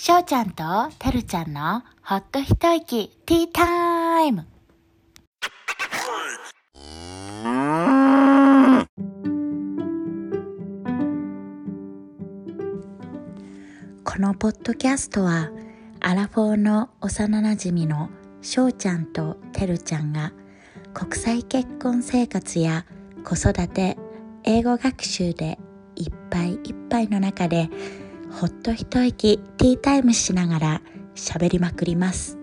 [0.00, 0.64] しょうちゃんと
[1.00, 4.46] てるちゃんのほっと一息ティータイム。
[14.04, 15.50] このポッドキャストは
[15.98, 18.08] アラフォーの幼なじみの
[18.40, 20.32] しょうちゃんとてるちゃんが
[20.94, 22.86] 国際結婚生活や
[23.24, 23.98] 子育て
[24.44, 25.58] 英語学習で
[25.96, 27.68] いっぱいいっぱいの中で
[28.30, 30.82] ほっと一息ティータイムしながら
[31.14, 32.38] 喋りまくります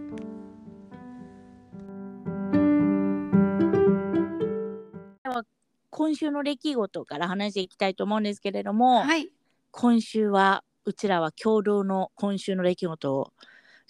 [5.95, 9.29] 今週の出来事から話していきたいと思うんですけれども、はい。
[9.71, 13.31] 今週はうちらは共同の今週の出来事を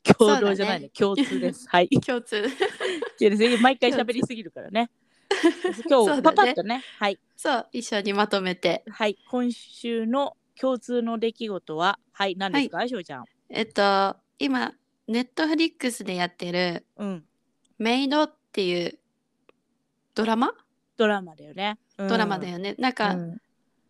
[0.03, 1.67] 共同じゃないね共通です。
[1.67, 1.89] はい。
[2.05, 2.43] 共通。
[3.59, 4.91] 毎回喋りすぎるからね。
[5.31, 8.83] 今日そうだねパパッとね、はいそう、一緒にまとめて。
[8.87, 11.99] はい今週の共通の出来事は？
[12.11, 13.25] はい何ですか、しょうちゃん。
[13.49, 14.73] えっと、今、
[15.07, 17.23] ネットフリックスでやってるうん
[17.77, 18.97] メイドっていう
[20.13, 20.51] ドラマ？
[20.97, 21.77] ドラマだよね。
[21.97, 22.75] うんドラマだよね。
[22.77, 23.41] なんか、うん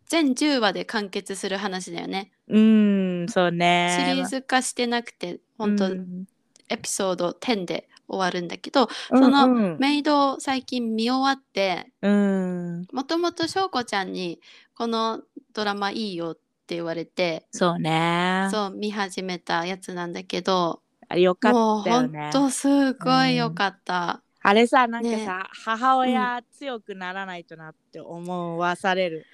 [0.08, 2.30] 全10話で完結する話だよね。
[2.46, 4.04] うん、そうね。
[4.08, 6.26] シリーズ化してなくて、本当、うん
[6.68, 14.40] エピソード10で終わるんだけど、うんそのうんメイドを最近見終わって、うん、もともと翔子ちゃんに
[14.76, 15.22] この
[15.52, 16.40] ドラマいいよって
[16.74, 18.48] 言われて、そうね。
[18.50, 22.22] そう見始めたやつなんだけど、あれよかもうったよね。
[22.22, 24.22] ほんとすごい良かった。
[24.42, 29.26] あれさ、なんかさ、ね母親強くならないとなって思わされる。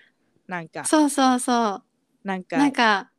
[0.46, 1.82] なんか、そうそうそう。
[2.24, 3.10] なんか、なんか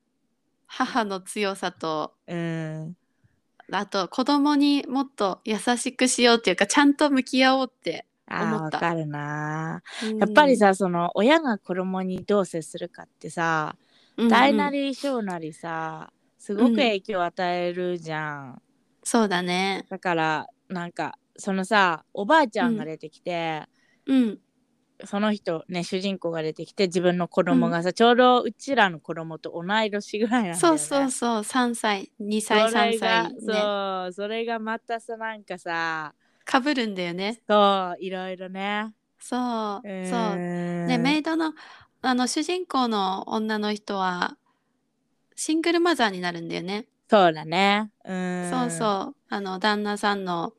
[0.66, 2.96] 母の強さとうん、
[3.72, 9.84] あと子供にもっと優しくしようっていうかちゃんと向き合おうって、思ったわかるな。
[10.04, 13.76] うんやっぱり、さ、その親が子供にどう接するかってさ、
[14.18, 18.62] うんうん大なり小なりさ、すごく影響を与えるじゃん。
[19.04, 19.86] そうだね。
[19.90, 23.64] だから、なんか、そのさ、おばあちゃんが出てきて、
[24.06, 24.40] うん
[25.06, 30.80] その人ね主人公が出てきて自分の子供がさ、ちょうどうちらの子供と同い年ぐらいなんだよね。
[30.80, 36.14] そうそうそう3歳2歳3それが歳ねそうそれがまたさなんかさ
[36.46, 37.42] かぶるんだよね。
[37.48, 38.94] そういろいろね。
[39.20, 39.36] そ
[39.78, 40.38] う、そう。
[40.38, 41.54] ねでメイドの
[42.06, 44.36] あの主人公の女の人は
[45.36, 46.86] シングルマザーになるんだよね。
[47.10, 47.92] そうだね。
[48.04, 48.50] うん。
[48.52, 49.16] そうそう。
[49.30, 50.54] あの旦那さんの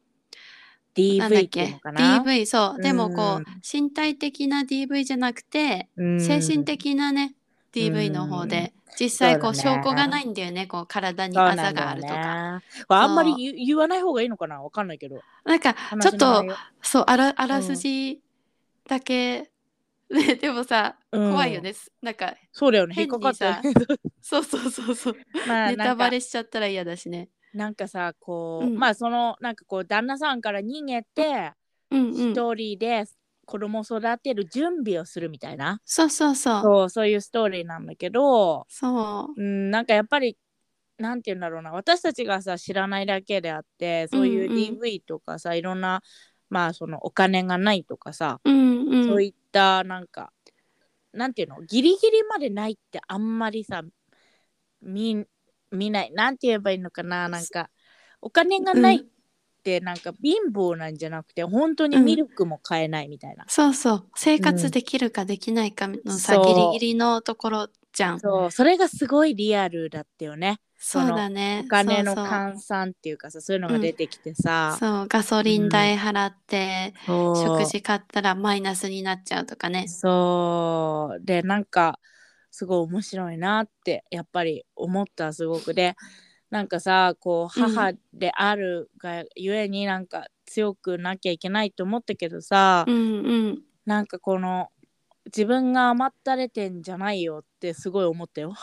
[0.95, 2.83] DV なんだっっていうけのかな？DV そう。
[2.83, 6.21] でもこう身体的な DV じゃなくてうん。
[6.21, 7.35] 精神的なね
[7.75, 10.67] DV の方で実際こう証拠がないんだよね。
[10.67, 12.63] こう体にあざがあるとか。
[12.89, 14.63] あんまり言言わない方がいいのかな？
[14.63, 15.21] わかんないけど。
[15.45, 16.47] なんかちょっと
[16.81, 18.21] そうあらあらすじ
[18.89, 19.51] だけ、
[20.15, 22.95] ね、でもさうん怖いよね、なんかそうだよね。
[22.97, 23.63] 引変にっかかってさ
[24.23, 25.17] そうそうそうそう。
[25.47, 27.29] まあネタバレしちゃったら嫌だしね。
[27.53, 28.79] なんかさこう、うん。
[28.79, 31.53] まあそのなんかこう旦那さんから逃げて
[31.91, 32.31] うんうん。
[32.33, 33.05] 一人で
[33.45, 36.63] 子供を育てる準備をするみたいな、そうそうそう。
[36.63, 39.43] そうそういうストーリーなんだけど、そう。
[39.43, 40.39] うん、なんかやっぱり
[40.99, 41.73] なんて言うんだろうな。
[41.73, 46.01] 私たちがさ知らないだけであってそういううんうん DV とかさ、いろんな
[46.55, 49.09] まあそのお金がないとかさ、うんうん。
[49.09, 50.33] そういったなんか
[51.13, 51.63] なんていうの？
[51.63, 53.83] ギリギリまでないってあんまりさ
[54.81, 55.27] 見
[55.73, 56.13] 見ない。
[56.13, 57.29] なんて言えばいいのかな？
[57.29, 57.71] なんか
[58.21, 59.01] お金がないっ
[59.65, 64.05] てなんか貧乏なんじゃなくて本当にミルクも買えないみたいな、そうそう。
[64.15, 66.47] 生活できるかできないかのさ、そう。
[66.47, 68.21] ギリギリのところじゃん。
[68.21, 68.51] そう。
[68.53, 71.63] それがすごいリアルだったよねそうだね。
[71.65, 77.37] お金の換算っていうかさそういうのが出てきてさ、そうガソリン代払って、そう。
[77.37, 79.89] 食事買ったらマイナスになっちゃうとかね。
[79.89, 81.25] そう。
[81.25, 81.99] でなんか
[82.51, 85.75] すごい面白いなってやっぱり思ったすごく。
[85.75, 85.97] で
[86.51, 87.75] なんかさこううん。
[87.75, 92.99] 母であるがゆえになんか強くなきゃいけないと思ったけどさ、うんう
[93.53, 93.63] ん。
[93.87, 94.69] なんかこの
[95.27, 98.55] 自分が甘ったれてんじゃないよってすごい思ったよ。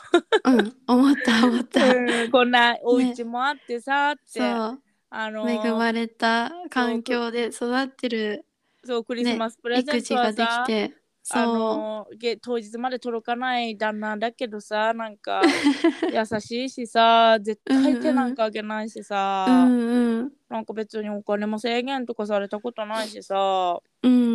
[0.43, 1.95] うん、思った 思った。
[1.95, 8.45] うんこんなお家もあってさ、ってそうあの恵まれた環境で育ってる
[8.83, 10.93] そうクリスマスプレゼントはさ、きて、
[11.29, 15.41] あのげ当日まで届かない旦那だけどさなんか
[16.11, 24.30] 優しいしさ絶対手なんかあげないしさ、うんうんなんか別にお金も制限とかされたことないしさうんうん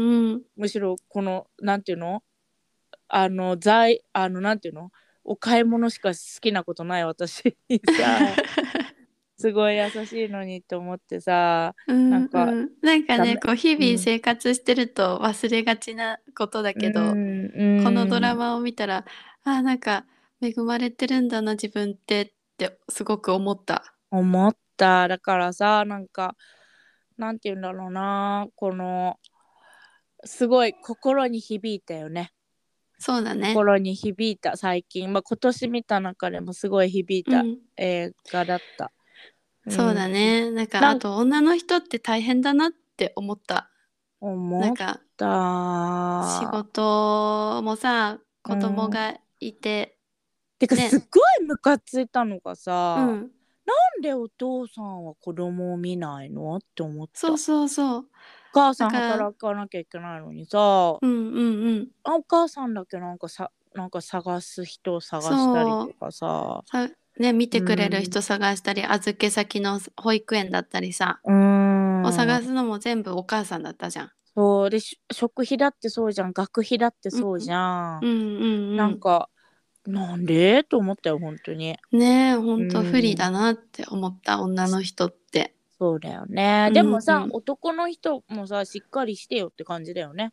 [0.56, 2.22] むしろこのなんていうの？
[3.08, 4.90] あの在あのなんていうの？
[5.24, 8.18] お買い物しか好きなことない私にさ
[9.36, 17.52] すごい優しいのにと思ってさうんなんかうんなんかねこう日うん々生活してると忘れがちなことだけど、うん。
[17.54, 17.84] うん。
[17.84, 19.04] このドラマを見たら
[19.42, 20.06] あなんか
[20.40, 23.94] 恵まれてるんだな自分ってっってすごく思った。
[24.10, 25.06] 思った。
[25.08, 26.34] だからさなんか
[27.18, 29.18] なんて言うんだろうなこの
[30.24, 32.32] すごい心に響いたよね。
[32.98, 33.48] そうだね。
[33.48, 38.90] 心に響いた最近、まあ、今年見た中でもすごい響いうたん、映画だった、
[39.68, 40.50] そうだね。
[40.50, 43.70] なんかあと女の人って大変だなって思った。
[44.18, 44.74] 思っ
[45.16, 46.38] た。
[46.40, 49.92] 仕事もさ子供がいて、ね
[50.58, 53.14] てかすっごいムカついたのがさ、うん、な
[53.98, 56.56] んでお父さんは子供を見ないの？
[56.56, 57.20] って思った。
[57.20, 58.06] そうそうそう。
[58.56, 61.88] お母さん働かなきゃいけないのにさうんうんうん。
[62.04, 66.62] あお母さんだけなんかさなんか探す人を探したりとかさ。
[66.64, 66.88] さ
[67.18, 72.02] ね見てくれる人探したり、預け先の保育園だったりさ、うーん。
[72.04, 74.10] を探すのも全部お母さんだったじゃん。
[74.34, 74.70] そう。
[74.70, 76.32] でし食費だってそうじゃん。
[76.32, 78.76] 学費だってそうじゃん、うんうんうん。
[78.76, 79.30] なんか
[79.86, 80.64] なんで？
[80.64, 81.76] と思ったよ本当に。
[81.92, 85.55] ねえほんとうん不利だなって思った女の人って。
[85.78, 90.32] そうだよね、うんでもさ、うん男の人もさしっかりしてよって感じだよね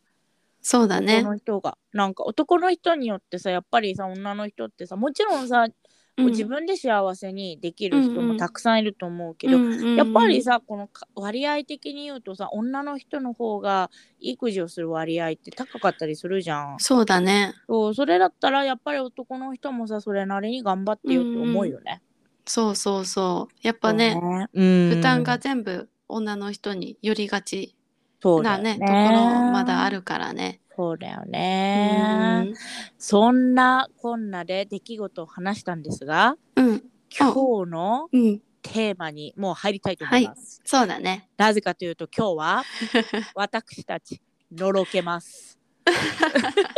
[0.62, 1.30] そうだね男。
[1.30, 5.74] の人がなんか男の人によってさやっぱりさ女の人ってさもちろんさ、うん
[6.16, 13.90] 自分で幸せにできる人うんうんもたくさんいると思うけど、うんうんうんやっぱりさこのか割合的に言うとさ女の人の方が
[14.20, 16.76] 育児をする割合って高かったりするじゃん。
[16.78, 17.52] そうだね。
[17.66, 22.00] そうそれだったらやっぱり男の人もさそれなりに頑張ってよって思うよね。
[22.46, 23.54] そうそうそう。
[23.62, 24.20] やっぱね、
[24.52, 27.82] うん負担が全部女の人に寄りがちな
[28.22, 30.60] そうだよねねところまだあるからね。
[30.76, 32.40] そうだようね。
[32.50, 32.54] ん
[32.98, 36.82] そんなこんなで出来事を話したんですがうん
[37.16, 37.32] 今
[37.64, 38.40] 日のうん。
[38.62, 40.62] テーマにもう入りたいと思います。
[40.64, 41.28] そうだね。
[41.36, 42.62] なぜかというと今日は
[43.36, 45.58] 私たちのろけます。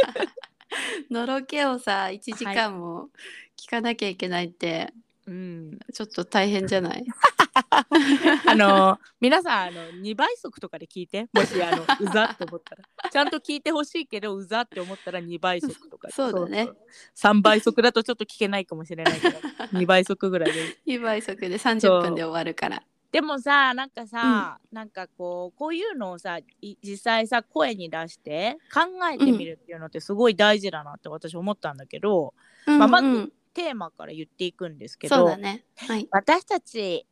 [1.10, 3.08] のろけをさ1時間も
[3.56, 4.92] 聞かなきゃいけないって、
[5.26, 7.04] うん、ちょっと大変じゃない？
[8.46, 11.28] あの皆さんあの2倍速とかで聞いて。
[11.32, 12.84] もしあのうざって思ったら。
[13.10, 16.70] ちゃんと聞いてほしいけどうざって思ったら2倍速とかそうだね。
[17.16, 19.38] 3倍速だとちょっと聞けないかもしれないけど
[19.72, 22.82] 2倍速ぐらいで ?2 倍速で30分で終わるから。
[23.12, 28.80] でもさなんかさ、なんかこうこういうのをさい実際さ声に出して考
[29.10, 32.34] えてみるっていうのってすごい大事だなって私思ったんだけど、
[32.66, 35.64] うんまあまずうんテーマから言っていくんですけどそうだね。
[35.78, 36.06] はい。
[36.10, 37.06] 私たち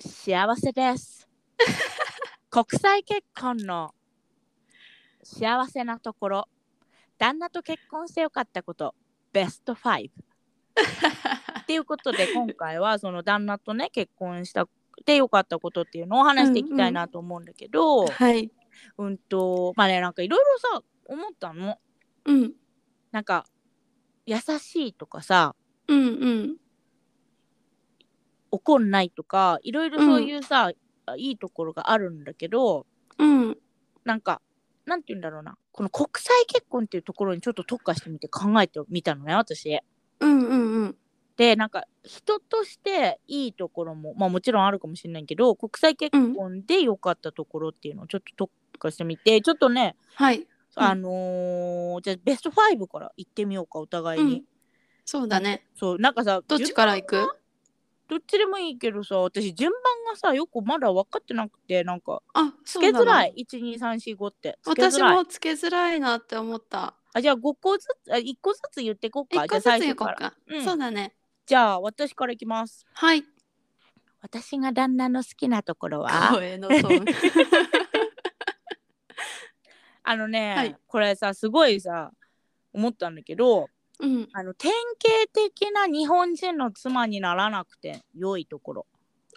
[0.00, 1.28] 幸せです
[2.50, 3.94] 国際結婚の
[5.22, 6.48] 幸せなところ
[7.16, 8.92] 旦那と結婚してよかったこと
[9.32, 10.10] ベスト5
[11.62, 14.68] っていうことで今回はその旦那とね結婚した
[15.06, 18.50] でよかったことっていうのを話していきたいなと思うんだけど、はい。
[18.98, 21.78] うんとまあねなんかいろいろさ思ったの？
[22.24, 22.52] うん。
[23.12, 23.46] なんか
[24.26, 25.54] 優しいとかさ
[25.88, 26.56] うんうん。
[28.50, 30.70] 怒んないとかいろいろそういうさ、
[31.16, 32.86] いいところがあるんだけど
[33.18, 33.58] うん。
[34.04, 34.40] なんか
[34.86, 39.80] なんて言うんだろうなこの国際結婚っていうところにちょっと特化してみて考えてみたのね私。
[40.20, 40.96] うんうんうん。
[41.36, 50.46] でなんか人としていいところもまあもちろんあるかもしれないけど国際結婚で良かったところっていうのをちょっと特化してみて、ちょっとねはい。
[50.76, 54.44] あのーじゃあベスト5から行ってみようかお互いに。
[55.04, 55.66] うんそうだね。
[55.74, 57.28] そうなんかさどっちから行く？
[58.08, 59.80] どっちでもいいけどさ私順番
[60.12, 66.94] がさよくまだ分かってなくてなんかあ、つけづらい12345って私もつけづらいなって思った。
[67.12, 70.34] あじゃあ5個ずつあ1個ずつ言っていこうか一個ずつじゃあ最行こうか。
[70.48, 71.14] うんそうだね。
[71.46, 73.24] じゃあ私からいきますはい。
[74.20, 76.32] 私が旦那の好きなところは？
[80.06, 82.12] あのね、はいこれさすごいさ
[82.72, 83.68] 思ったんだけど
[84.00, 84.28] うん。
[84.32, 84.72] あの典
[85.02, 88.86] 型的な日本人の妻にならなくて良いところ。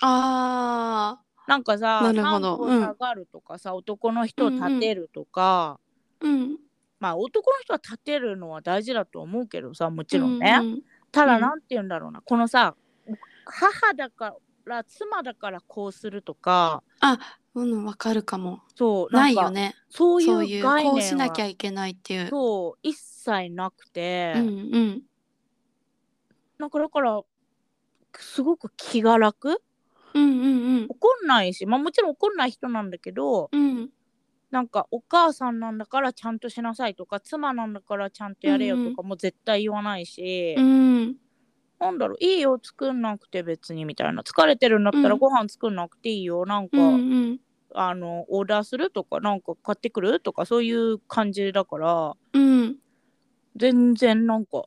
[0.01, 2.57] あなんかさなるほど。
[2.57, 5.79] 担保下がるとかさ、男の人を立てるとか、
[6.21, 6.25] あ。
[6.25, 6.57] うん。
[6.99, 10.81] まあ男の人は立てるのは大事だと思うけどさもちろんね、うんうん。
[11.11, 11.41] ただうん。
[11.41, 12.75] なんて言うんだろうな、このさ
[13.45, 14.35] 母だか
[14.65, 17.17] ら妻だからこうするとかあ、
[17.63, 18.61] うん、わかるかも。
[18.75, 19.75] そうなないよね。
[19.89, 22.27] そうそういう、いう概念はこうしなきゃいけないっていう。
[22.27, 25.01] そう一切なくて、うんうん。
[26.59, 27.21] なんかだから
[28.19, 29.61] すごく気が楽
[30.13, 30.85] うんうんうん。
[30.89, 33.89] 怒んないし、まあ、もちろん怒んない人なんだけどうん。
[34.49, 41.15] なんかお母さんなんだからちゃんとしなさいとか妻なんだからちゃんとやれよとかも絶対言わないし、うん。
[41.79, 46.97] なんだろういいよ作んなくて別にみたいな疲れてるんだったらうんご飯作んなくていいよなんか、うんう
[47.33, 47.39] ん。
[47.73, 52.75] あのオーダーするとかなんか買ってくるとかそういう感じだからうん。
[53.55, 54.63] 全然なんか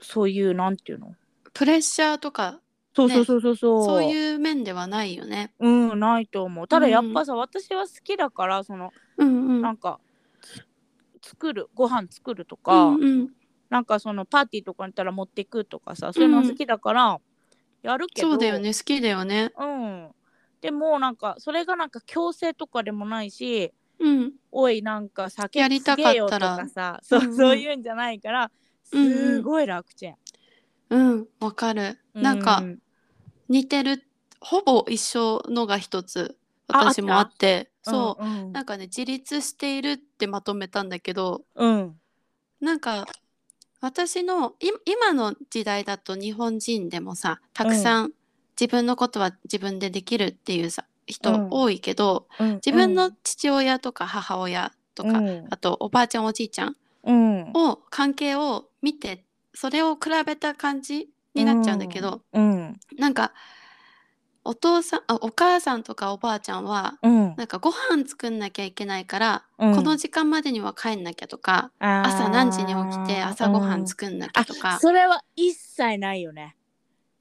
[0.00, 1.14] そういうなんていうの？
[1.52, 2.60] プレッシャーとか
[2.94, 3.84] そうそうそうそうそう。
[3.86, 5.54] そういう面ではないよね。
[5.58, 6.68] うん、ないと思う。
[6.68, 9.62] ただやっぱさ、私は好きだから、その、うんうん。
[9.62, 9.98] なんか、
[11.22, 13.28] つ作る、ご飯作るとか、うんうん、
[13.70, 17.18] なんかそのパーティーとかに行ったら持っていくとかさ、そういうの好きだから、
[17.82, 18.32] やるけど。
[18.32, 19.52] そうだよね好きだよね。
[19.58, 20.10] うん。
[20.62, 24.32] でもなんか、それがなんか強制とかでもないし、うん。
[24.52, 26.10] おいなんか酒やりたかったら。
[26.10, 28.50] つげよとかさ、そうそういうんじゃないから、
[28.92, 30.14] うんうんすごい楽ちん。
[30.90, 31.28] うん。
[31.40, 31.98] わかる。
[32.14, 32.78] なんかう
[33.48, 34.04] 似てる
[34.40, 36.36] ほぼ一緒のが一つ
[36.68, 37.70] あ私もあって。
[37.82, 38.52] そう、うんうん。
[38.52, 41.98] なんかね自立しているってまとめたんだけどうん。
[42.60, 43.06] なんか
[43.80, 48.12] 私のい今の時代だと日本人でもさたくさん
[48.60, 51.48] 自分のことは自分でできるっていうさ人うん。
[51.50, 52.54] 多いけど、うん。
[52.64, 55.46] 自分の父親とか母親とか、うん。
[55.50, 57.50] あとおばあちゃんおじいちゃんうん。
[57.54, 62.78] を関係を見てそれを比べた感じになっちゃうんだけど、うん。
[62.98, 63.32] なんか
[64.44, 67.34] お父さんあお母さんとかおばあちゃんはうん。
[67.36, 69.74] なんかご飯作んなきゃいけないから、うん。
[69.74, 76.56] この時間までには帰んなきゃとか、朝何時に起きて朝ごはん作んなきゃとか、それは一切ないよね。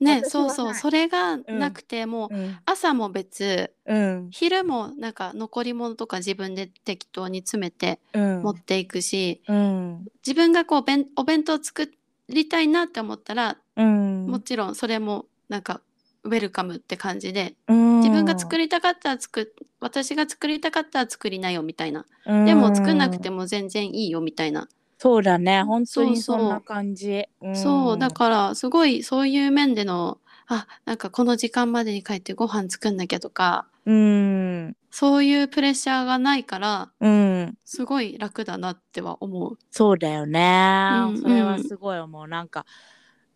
[0.04, 2.58] ねそうそうそれがなくて、もううん。
[2.66, 4.30] 朝も別うん。
[4.32, 8.42] 昼もなんか残り物とか自分で適当に詰めてうん。
[8.44, 10.08] 持っていくし、うん。
[10.26, 11.92] 自分がこうべんお弁当作
[12.30, 14.26] りたいなって思ったら、うん。
[14.28, 15.82] もちろんそれもなんか
[16.24, 19.46] ウェルカムって感じで自自分が作りたかったら作っ
[19.80, 22.06] 私が作りたかったら作りなよみたいな。
[22.26, 24.68] りでも作んなくても全然いいよみたいな、
[25.02, 25.64] そうだね。
[25.64, 27.28] 本当にそんそな感じ。
[27.44, 27.56] ん。
[27.56, 34.76] そうだからすごいそういう面でのあなんかこの時間までに帰ってご飯作んなきゃとかうん。
[34.92, 37.58] そういうプレッシャーがないからうん。
[37.66, 39.58] すごい楽だなっては思う。
[39.72, 42.28] そうだよね、うんそれはすごい思う。
[42.28, 42.68] なんか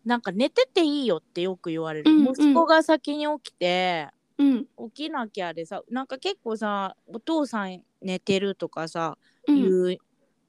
[0.04, 2.32] なんか寝てていいよってよく言われる、うんうん。
[2.32, 4.06] 息子が先に起きて
[4.38, 4.66] うん。
[4.92, 9.18] 起きなきゃでさなんか結構さお父さん寝てるとかさ、
[9.48, 9.56] うん。
[9.56, 9.98] いう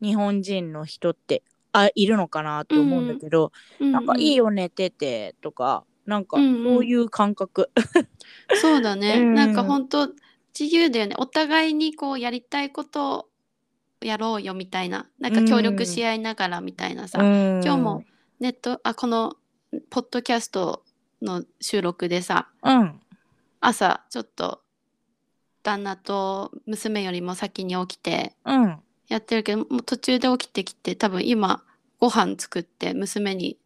[0.01, 6.63] 日本人の人ってあいるのかなって思うんだけど、うんなんかいいよ寝ててとかなんかうんうん。
[6.63, 7.69] そういう感覚、
[8.61, 9.33] そうだね、うん。
[9.33, 10.07] なんか本当
[10.57, 11.15] 自由だよね。
[11.19, 13.29] お互いにこうやりたいこと
[14.01, 15.09] をやろうよみたいな。
[15.19, 18.03] なんか協力し合いながらみたいなさ、今今日も
[18.39, 19.35] ネットあこの
[19.89, 20.83] ポッドキャスト
[21.21, 23.01] の収録でさうん。
[23.59, 24.61] 朝ちょっと
[25.63, 31.63] 旦那と娘よりも先に起きてうんやってるけどもう途中で起きてきて多分今
[31.99, 33.57] ご飯作って娘に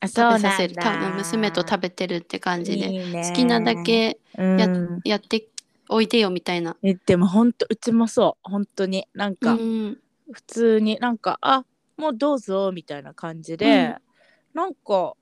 [0.00, 0.74] あ食べさせる。
[0.74, 5.00] 多分娘と食べてるって感じで好きなだけやうん。
[5.04, 5.46] やって
[5.88, 6.76] おいでよみたいな。
[6.82, 8.50] えでも本当うちもそう。
[8.50, 9.06] 本当に。
[9.14, 9.98] なんうかん。
[10.32, 11.64] 普通になんかあ
[11.96, 13.94] もうどうぞみたいな感じで、
[14.52, 15.14] なんか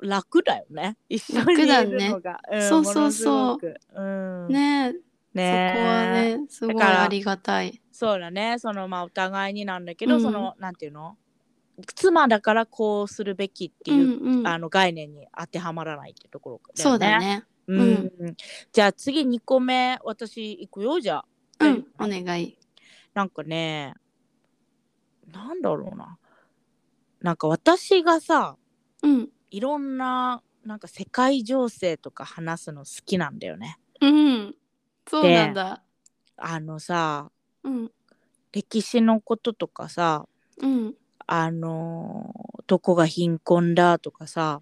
[0.00, 0.96] 楽だよね。
[1.08, 4.52] 一緒にいるのが、んそうそうそう。
[4.52, 4.94] ね
[5.34, 5.74] えね。
[5.74, 7.80] そこはねすごいありがたい。
[7.98, 11.16] そうだねそのまあお互いになんだけど、うんそのなんていうの？
[11.96, 16.92] 妻だからこうするべきってういう、んうん、あの概念に当てはまらないってところだよね。
[16.92, 17.44] そうだね。
[17.66, 18.12] うん、
[18.72, 21.24] じゃあ次2個目私行くよじゃあ。
[21.58, 22.56] うんお願い。
[23.14, 23.94] なんかね
[25.32, 26.18] なんだろうな
[27.20, 28.54] なんか私がさ
[29.02, 33.76] うんいろんななんか世界情勢とか話すの好きなんだよね。
[34.00, 34.54] うん
[35.08, 35.82] そうなんだ。
[36.36, 37.32] あのさ
[37.64, 37.90] うん。
[38.52, 40.26] 歴史のこととかさ
[40.60, 40.94] うん。
[41.26, 44.60] あのーどこが貧困だとかさ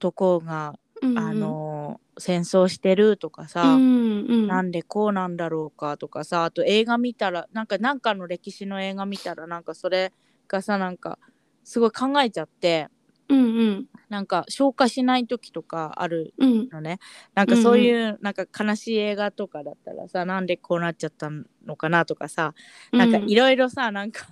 [0.00, 3.82] どこが、うんあのー戦争してるとかさ、うん
[4.28, 4.46] うん。
[4.46, 10.12] なんでこうなんだろうかとかさあと映画見たらなんかなんかの歴史の映画見たらなんかそれ
[10.46, 11.18] がさなんか
[11.64, 12.88] すごい考えちゃって
[13.30, 16.68] うんうんなんか消化しない時とかあるうん。
[16.70, 16.98] のね
[17.34, 21.30] なんかそういうなんか悲しい映画とかだったらさなんでこうなっちゃった
[21.66, 22.54] のかなとかさ
[22.92, 24.26] なんかいろいろさなんか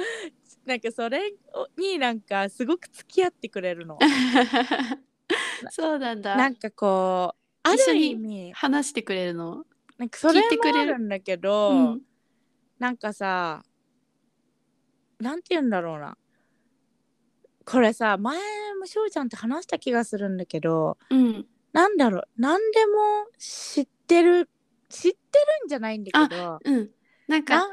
[0.64, 1.30] なんかそれ
[1.76, 3.98] になんかすごく付き合ってくれるの。
[5.70, 6.36] そうなんだ。
[6.36, 9.64] なんかこうある意味話してくれるの？
[9.98, 10.86] なんかそれ聞いてくれる？
[10.86, 12.02] もあるんだけど、うん。
[12.78, 13.62] なんかさ
[15.20, 16.16] なんて言うんだろうな
[17.70, 18.38] これさ前
[18.80, 21.46] もしょうちゃんと話した気がするんだけどうん。
[21.74, 24.48] なんだろう何でも知ってる
[24.88, 25.18] 知って
[25.60, 26.90] るんじゃないんだけどうん。
[27.28, 27.68] なんかな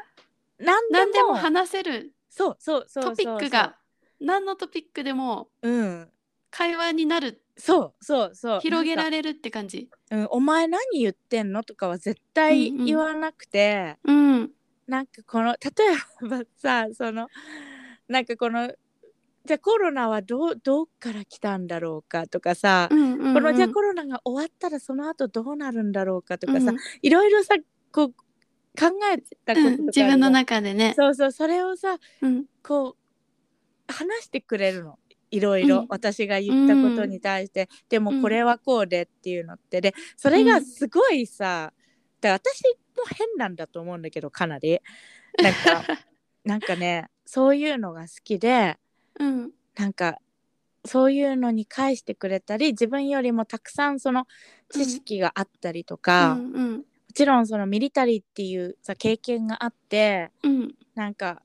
[0.60, 3.78] なんでも何でも話せるそうそうそうそうトピックが
[4.20, 6.10] 何のトピックでもうん。
[6.52, 7.42] 会話になる。
[7.58, 8.60] そうそうそう。
[8.62, 9.90] 広げられ、れるって感じ。
[10.12, 12.86] うん、お前何言ってんのとかは絶対うんうん。
[12.86, 14.52] 言わなくて、うん。
[14.88, 15.72] なんかこの例
[16.24, 17.28] えばさその
[18.08, 18.72] なんかこの
[19.46, 23.34] じゃあコロナはどうどっから来たんだろうかとかさ、うんうんうん。
[23.36, 26.78] このじゃあコロナが終わったらその後どうなるんだろうかとかさ、うん。
[27.02, 27.56] いろいろさ
[27.92, 28.16] こう考
[29.14, 29.86] えたこととかうん。
[29.86, 30.94] 自分の中でね。
[30.98, 32.46] そうそうそれをさうん。
[32.64, 34.98] こう話してくれるの。
[35.32, 35.86] いろいろ、うん。
[35.90, 39.82] 私が言ったことに対して、でもこれはこうでっていうのって。
[39.82, 41.74] でそれがすごいさ、
[42.22, 42.64] だから私
[42.98, 44.80] も変なんだと思うんだけどかなり。
[45.42, 45.60] なんか
[46.46, 48.78] なんかねそういうのが好きで
[49.20, 49.52] うん。
[49.76, 50.20] なんか
[50.86, 54.28] そういうのに返してくれたり自分よりもたくさんその
[54.70, 56.78] 知識があったりとか、うんうん。
[56.78, 60.76] もちろんそのミリタリーっていうさ経験があってうん。
[60.94, 61.42] なんか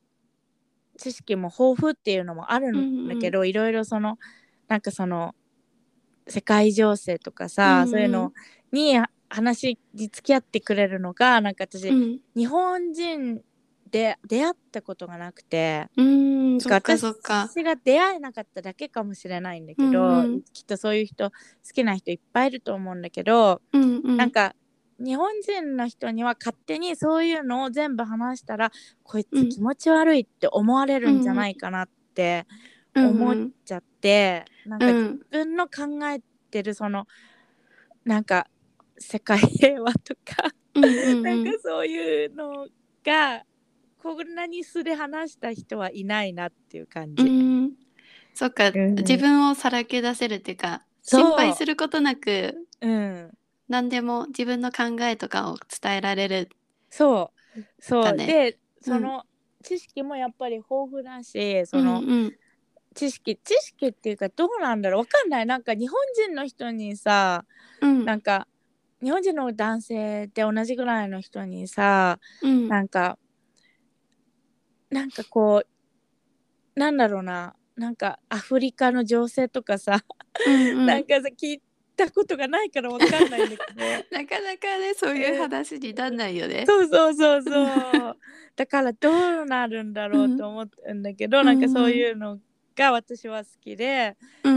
[0.98, 4.18] 知識も豊富っていうのもあるんだけど、いろいろその
[4.68, 5.34] なんかその
[6.28, 7.88] 世界情勢とかさ、うんうん。
[7.88, 8.32] そういうの
[8.70, 12.20] に話に付き合ってくれるのがなんか私、うん。
[12.36, 13.42] 日本人
[13.90, 15.88] で出会ったことがなくて。
[15.96, 17.48] うんそっか私そっか。
[17.56, 20.42] が出会えなかっただけかもしれないんだけど、うんうん。
[20.52, 21.36] きっとそういう人好
[21.74, 24.16] きな人いっぱいいると思うんだけど、うんうん。
[24.16, 24.54] なんか
[24.98, 28.70] 日本人の人には勝手にそういうのを全部話したら
[29.02, 32.46] こいうんつ気持ち悪いって思われるんじゃないかなって
[32.94, 35.20] 思っちゃって、なんか自うん。
[35.30, 36.20] 分の考え
[36.50, 37.06] てるその
[38.04, 38.46] なんか
[38.98, 41.22] 世界平和とか、うんうん。
[41.22, 42.66] なんかそういうの
[43.02, 43.42] が
[44.02, 47.22] こんなに素で話した人はいないなっていう感じ。
[47.22, 47.72] うん。
[48.34, 48.94] そっか、うん。
[48.94, 53.30] 自分をさらけ出せるっていうか心配することなくうん。
[53.68, 56.48] 何でも自分の考えとかを伝えられる。
[56.88, 57.60] そう。
[57.78, 58.26] そう、だね。
[58.26, 58.94] でうん。
[58.94, 59.24] その
[59.62, 62.36] 知識もやっぱり豊富だしその、うんうん。
[62.94, 65.00] 知識知識っていうかどうなんだろう。
[65.00, 65.46] わかんない。
[65.46, 67.44] なんか日本人の人にさ
[67.82, 68.04] うん。
[68.06, 68.48] なんか
[69.02, 72.68] 日本人の男性で同じぐらいの人にさうん。
[72.68, 73.18] なんか
[74.90, 77.54] なんかこうなんだろうな。
[77.76, 80.00] なんかアフリカの情勢とかさ、
[80.46, 80.86] うんうん。
[80.86, 81.62] なんかさ聞い
[81.96, 83.56] たことがないからわかんないんだけど。
[84.12, 86.64] なかなかねそういう話になんないよね。
[86.66, 87.62] そうそうそうそ
[88.10, 88.16] う。
[88.56, 91.46] だからどうなるんだろうと思うんだけど、うん。
[91.46, 92.38] なんかそういうの
[92.76, 94.56] が私は好きで、うんう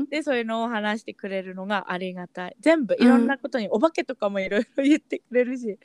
[0.00, 0.06] ん。
[0.06, 2.56] でそういうのを話してくれるのがありがたい。
[2.60, 5.78] 全部いろんなことに、お化けとかもいろいろ言ってくれるし。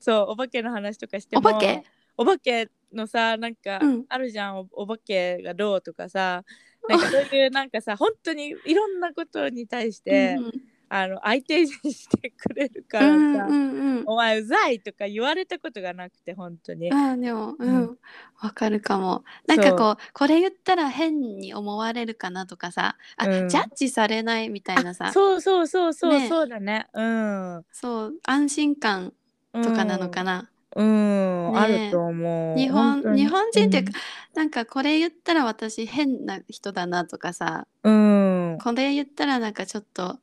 [0.00, 1.84] そうお化けの話とかしてもお化け？
[2.16, 4.04] お化けのさなんかうん。
[4.08, 6.44] あるじゃん、おお化けがどうとかさ
[6.88, 10.52] なんかそういうなんかさ本当にいろんなことに対して、うん
[10.94, 14.04] あの相手にしてくれるかうらさ、んうんうん。
[14.04, 16.92] お前うざいとか言われたことがなくて本当に。
[16.92, 17.76] あーでもううん。
[17.84, 17.98] ん
[18.42, 19.24] わかるかも。
[19.46, 23.48] なんかこうこれ言ったら変に思われるかなとかさあ、うん。
[23.48, 25.06] ジャッジされないみたいなさ。
[25.06, 26.28] あそうそうそうそう、ね。
[26.28, 26.86] そうだね。
[26.92, 27.64] うん。
[27.72, 29.14] そう安心感
[29.54, 32.58] とかなのかな、うん、うんねあると思う。
[32.58, 33.92] 日本日本人っていうか、
[34.34, 37.66] なんかこれ言ったら私変な人だなとかさ。
[37.82, 38.58] うん。
[38.62, 40.18] これ言ったらなんかちょっと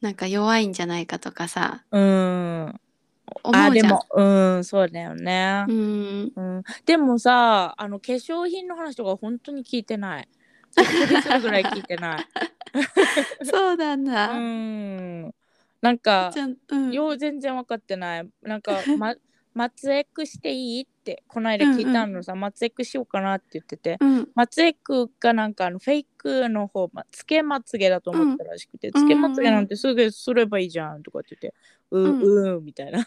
[0.00, 1.84] なんか弱いんじゃないかとかさ。
[1.90, 2.80] うん。
[3.42, 3.86] 思あうじゃん。
[3.86, 4.22] でもう
[4.58, 5.64] んそうだよね。
[5.68, 10.28] う、ん、うん、でもさあの化粧品の話とか本当に聞いてない。
[10.76, 12.26] びっくりするぐらい聞いてない。
[13.44, 14.30] そうなんだ。
[14.32, 15.34] うん。
[15.82, 16.30] なんか
[16.68, 18.28] うん、よう全然分かってない。
[18.42, 19.14] なんか、 ま、
[19.54, 20.82] 松エクしていい？
[20.82, 31.54] ってこの間聞いたのさ、松エクしようかなって言っててうん、松エクがなんかあのフェイクの方、ま、つけまつげだと思ったらしくて、んつけまつげなんてすぐすればいいじゃんとかって言って、
[31.90, 33.00] う、うんうーんみたいな。
[33.00, 33.04] う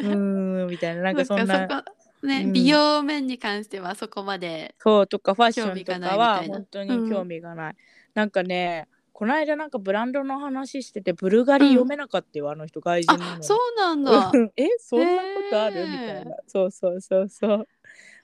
[0.00, 1.84] ーんみたいな、なんかそんな。
[2.22, 4.74] ね、うん美容面に関してはそこまで。
[4.80, 7.76] そうとかファッションとかは本当に興味がない。
[8.14, 13.42] なんかね、この間なんかブランドの話してて、ブルガリ読めなかったよ、あの人、外人なのあに。
[13.42, 14.30] そうなんだ。
[14.32, 15.10] うんえ、そんなこ
[15.50, 16.36] とある、みたいな。
[16.46, 17.66] そうそうそうそう。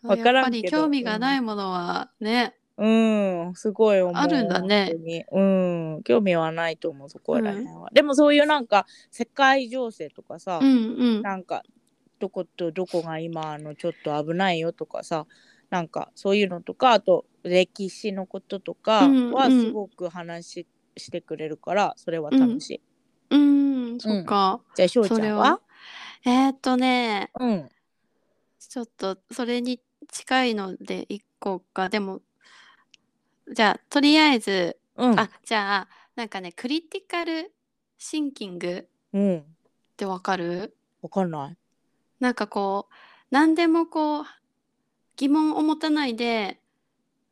[0.05, 4.15] わからんけどやっぱり興味がないものはね、うん、すごい思う。
[4.15, 5.25] あるんだね本当に。
[5.33, 7.89] うん、興味はないと思う、そこら辺は。
[7.93, 11.23] でもそういうなんか、世界情勢とかさ、うんうん。
[11.23, 11.65] なんか、
[12.21, 15.27] どことどこが今あのちょっと危ないよとかさ、
[15.71, 22.81] なんかそういうのとか、あと歴史のこととかうんうんはすごく話し,、してくれるから、それは楽しい。
[23.31, 24.61] うん、そっか。
[24.75, 25.45] じゃあ、しょうちそれは？
[25.47, 25.61] ゃんは
[26.25, 27.69] えーっとね、うん。
[28.59, 29.81] ちょっとそれに
[30.11, 31.89] 近いので一個か。
[31.89, 32.23] でも、
[33.53, 35.19] じゃあとりあえず、うん。
[35.19, 37.53] あ、じゃあなんかね、クリティカル
[37.99, 39.45] シンキングっうん。
[39.97, 40.77] てわかる？
[41.03, 41.57] わかんない。
[42.21, 42.95] なんかこう
[43.31, 44.25] 何でもこう
[45.17, 46.59] 疑問を持たないで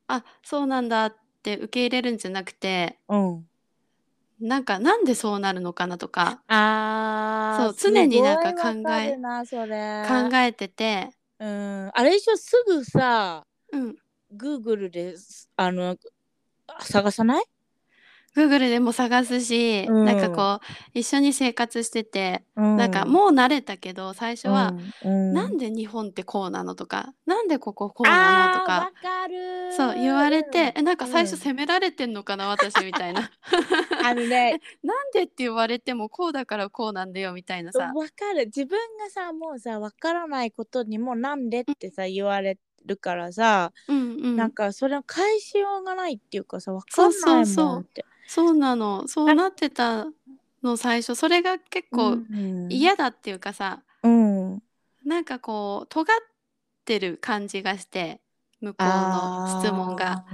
[0.07, 3.49] あそうなんだって受け入れるんじゃなくてうん。
[4.43, 6.43] なんかなんでそうなるのかなとか。
[6.49, 10.05] あーそう常になんか考えるなそれ。
[10.09, 13.97] 考えてて、うん、あれでしょすぐさうん。
[14.37, 15.15] Google で
[15.57, 15.97] あの
[16.81, 17.45] 探さない？
[18.37, 20.05] Google でも探すし、うん。
[20.05, 25.33] なんかこう一緒に生活してて、ななんかもう慣れたけど最初は、うん。
[25.33, 28.93] なんで日本ってこうなのとかなんでこここうなのとあーわか
[29.77, 33.31] そう言われて、えなんか最初うん責められてんのかな、私みたいな。
[34.05, 37.93] あのね なんでって言われてもこうだからこうなんだよみたいなさ。
[37.95, 38.47] わかる。
[38.47, 44.37] 自分がさもうさわからないことにもなんでってさ言われるからさ、うんうん。
[44.37, 49.07] なんかそれを返しようがないっていうかさわかんないもんってそうなの。
[49.09, 50.07] そうなってた
[50.63, 51.15] の最初。
[51.15, 54.63] それが結構うん嫌だっていうかさ、うん。
[55.05, 56.17] なんかこう尖っ
[56.87, 58.21] てる感じがして
[58.63, 60.25] 向こうの質問が。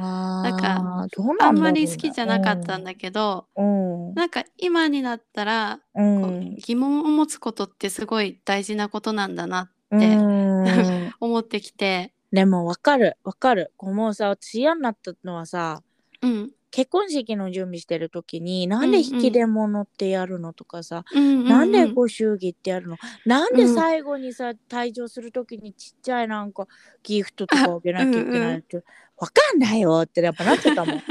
[0.44, 1.08] なんか
[1.40, 6.52] あんまり好きじゃなかったんだけど、うんなんか今になったらうこん。
[6.52, 11.14] う疑問を持つことってすごい大事なことなんだなうんてうん。
[11.18, 13.72] 思ってきて、でもわかるわかる。
[13.80, 15.82] もうさ私嫌になったのはさ
[16.22, 22.96] うん結婚式の準備してる時になんで引き出物ってやるのとかさ、うんうんうん、なんでご祝儀ってやるの？
[23.24, 23.74] なんでうん。
[23.74, 26.66] 最後にさ退場する時にちっちゃいなんか
[27.02, 28.84] ギフトとかあげなきゃいけないって
[29.16, 31.02] わかんないよってやっぱなってたもん。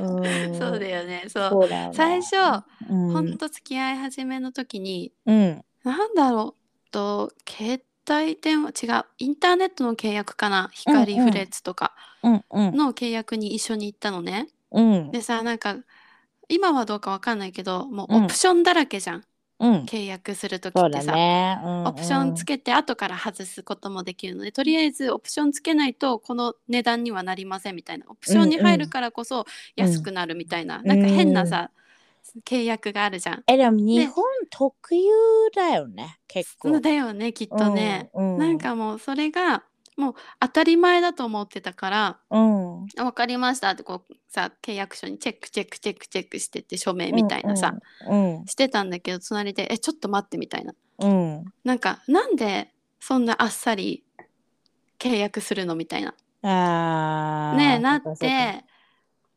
[0.00, 0.58] うん。
[0.58, 1.24] そうだよね。
[1.28, 1.68] そう。
[1.68, 1.90] ね。
[1.92, 2.36] 最初、
[2.88, 3.12] うん。
[3.12, 5.64] ほんと付き合い始めの時にうん。
[5.82, 10.70] なんだろうと携帯電話違うインターネットの契約かな？
[10.72, 12.76] 光フレッツとかうんうん。
[12.76, 14.46] の契約に一緒に行ったのね。
[14.74, 15.10] うん。
[15.10, 15.76] でさなんか
[16.48, 18.22] 今はどうかわかんないけどもうん。
[18.22, 19.24] うオプションだらけじゃん、
[19.60, 19.84] うん。
[19.84, 21.58] 契約する時そうだってさ、ね。
[21.64, 21.84] うん。
[21.86, 28.06] オプションつけて後から外すこともできるのでとりあえずオプションつけないとこの値段にはなりませんみたいな。
[28.08, 30.86] オプションに入るからこそ安くなるみたいな、ん。
[30.86, 31.70] なんか変なさ、
[32.44, 33.44] 契約があるじゃん。
[33.46, 35.10] えでも日本特有
[35.54, 36.80] だよね結構。
[36.80, 38.38] だよねきっとね、うんうん。
[38.40, 39.64] なんかもうそれが
[39.96, 47.74] もう当たり前だと思ってたからうん「あ分かりました」ってこうさ契約書にチェックチェックチェックチェックしてって署名みたいなさ、
[48.08, 48.44] うん。
[48.46, 50.74] してたんだけど隣で「えちょっと待って」みたいな。
[50.98, 51.44] うん。
[51.64, 54.04] なんかなんでそんなあっさり
[54.98, 56.14] 契約するのみたいな。
[56.42, 57.56] あー。
[57.56, 58.64] ねなって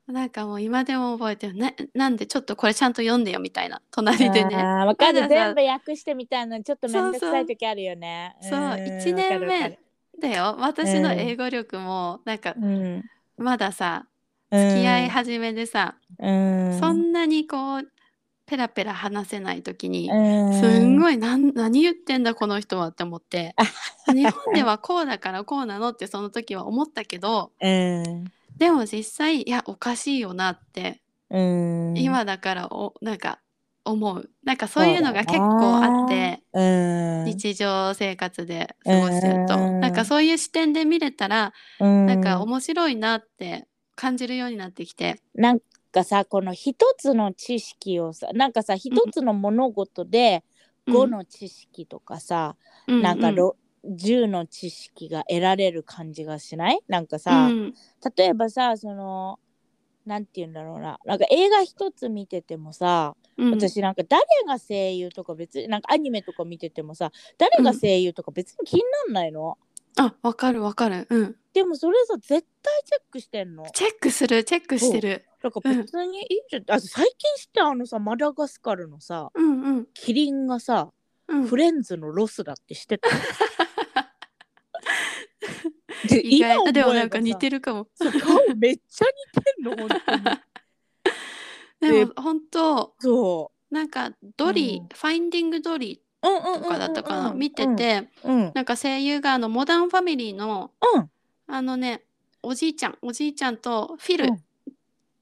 [0.08, 1.54] なんかもう今でも覚えてる。
[1.54, 3.82] ねなんでちょっとこれちゃんと読んでよみたいな。
[3.92, 4.56] 隣でね。
[4.98, 5.28] かる。
[5.28, 8.36] 全部訳してみたいなちょっとめんどくさい時あるよね。
[8.42, 8.52] そう。
[8.52, 8.98] そうん。
[9.00, 9.80] 一年目
[10.20, 10.56] だよ。
[10.60, 11.20] 私のうん。
[11.20, 12.56] 英語力もなんか
[13.38, 14.08] まださ
[14.52, 14.70] うん。
[14.70, 16.80] 付き合い始めでさ、うん。
[16.80, 17.92] そんなにこう
[18.46, 20.60] ペラペラ話せない時に、うん。
[20.60, 23.56] すんごいなん何言ってんだこの人はって思って
[24.08, 28.26] 日本ではこうだからこうなのってその時は思ったけどうん。
[28.58, 31.98] でも実際いやおかしいよなって、うん。
[31.98, 33.40] 今だからおなんか
[33.88, 34.30] 思う。
[34.44, 35.40] なんかそういうのが結構
[35.84, 36.42] あって。
[36.54, 37.26] うん。
[37.26, 42.06] 日常生活で過ごしてると、うんなんかそういう視点で見れたら、うん。
[42.06, 45.60] なんか面白いなって感じるようになってきて、なん
[45.92, 50.44] かさこの一つの知識をさなんかさ一つの物事で
[50.86, 50.94] うん。
[50.94, 52.56] 5の知識とかさ、
[52.88, 56.80] うなんかうろ10の知識が得られる感じがしない？
[56.88, 57.74] なんかうさ、ん。
[58.16, 59.38] 例えばさその
[60.08, 61.00] なんて言うんだろうな。
[61.06, 69.58] なんか映画一つ見ててもさ、うん、私なんか誰が声優とか別になんかアニメとか見ててもさ誰が声優とか別に気になんないの、
[69.98, 71.08] あわかるわかる。
[71.10, 71.36] うん。
[71.54, 72.42] でもそれさ絶対
[72.86, 73.66] チェックしてんの。
[73.74, 75.26] チェックするチェックしてる。
[75.44, 79.88] なんか別にいいじゃん、あ最近知ってあのさマダガスカルのさうんうん。
[79.94, 80.90] キリンがさ
[81.28, 81.48] うん。
[81.48, 83.10] フレンズのロスだって知ってた。
[83.10, 83.16] で
[86.24, 87.88] 意外今でもなんか似てるかも。
[87.96, 90.38] そう顔めっちゃ似てんの本当に。
[91.80, 94.88] でも本当そなんかドリー、うん。
[94.88, 97.38] ファインディングドリーとかだったかな、うん。
[97.38, 98.52] 見てて、うん。
[98.56, 101.10] なんか声優があのモダンファミリーのうん。
[101.48, 102.04] あのね
[102.44, 104.44] おじいちゃんおじいちゃんとフィルうん。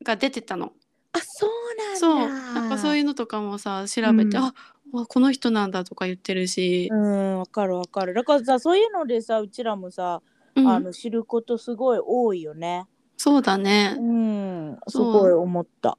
[0.04, 0.72] が出てたの、
[1.14, 2.00] あそうなんだ。
[2.00, 2.30] そう。
[2.54, 4.44] なんかそういうのとかもさ調べて、うん。
[4.44, 4.54] あ
[4.94, 8.14] あこの人なんだとか言ってるし、うんわかるわかる。
[8.14, 12.88] だからさそういうのでさうちらもさ、うんあの知ることすごい多いよね。
[13.18, 14.78] そうだね、うん。
[14.88, 15.98] すごい思った。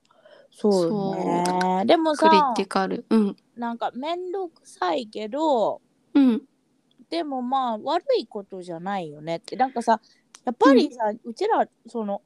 [0.51, 3.05] そうよねでもクリさティカル。
[3.11, 3.37] うん。
[3.57, 5.83] なんかめんどくさいけど
[6.15, 6.43] うん。
[7.11, 9.37] でもまあ悪いことじゃないよね。
[9.37, 10.01] ってなんかさ
[10.47, 12.23] やっぱりさ、うちらその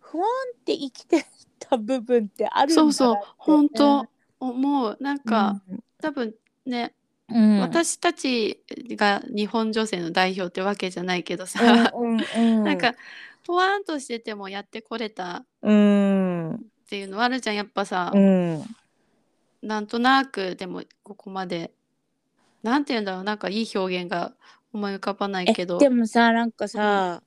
[0.00, 0.24] 不安
[0.56, 1.26] って生きて
[1.58, 3.16] た部分ってあるんだそうそう。
[3.36, 4.06] 本当
[4.40, 4.96] 思う。
[5.00, 5.60] なんか、
[6.00, 6.94] 多分ね、
[7.30, 12.20] うん、うん、私たちが日本女性の代表ってわけじゃないけどさ、うんうん
[12.58, 12.94] うん、なんか
[13.44, 16.66] ふわんとしててもやってこれたっうん。
[16.88, 18.62] ていうのはあるじゃんやっぱさ、うん。
[19.62, 21.72] なんとなくでもここまで。
[22.62, 24.32] なんて言うんだろうなんかいい表現が
[24.72, 25.76] 思い浮かばないけど。
[25.76, 27.22] えでもさなんかさ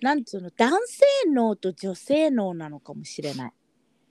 [0.00, 3.52] なんつうの男性脳と女性脳なのかもしれない。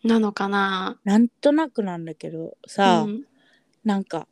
[0.03, 0.99] なのかな。
[1.03, 3.23] なんとなくなんだけどさ、うん。
[3.83, 4.27] なんか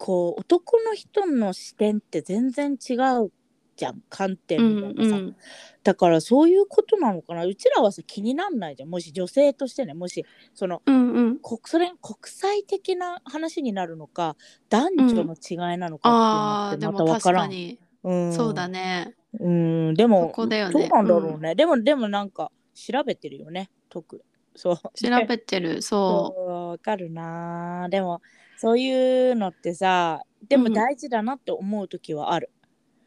[0.00, 3.30] こう男の人の視点って全然違う
[3.76, 5.36] じゃん観う点みたいなさ、んうん。
[5.84, 7.44] だからそういうことなのかな。
[7.44, 8.88] うちらはさ気になんないじゃん。
[8.88, 11.38] もし女性としてねもしそのうんうん。
[11.40, 14.36] 国それ国際的な話になるのか
[14.70, 19.14] 男女の違いなのかっていうのってまあーでも確た分からん、かにうん、そうだね。
[19.38, 19.94] うん。
[19.94, 20.72] でもここだよね。
[20.72, 23.68] どうなんだろうね、でもでもなんか調べてるよね。
[23.90, 24.22] 特
[24.56, 24.76] そう。
[24.76, 25.82] 調べてる。
[25.82, 28.22] そそうわかるなでも
[28.60, 32.50] そういうのってさでもうん大事だなって思う時はある、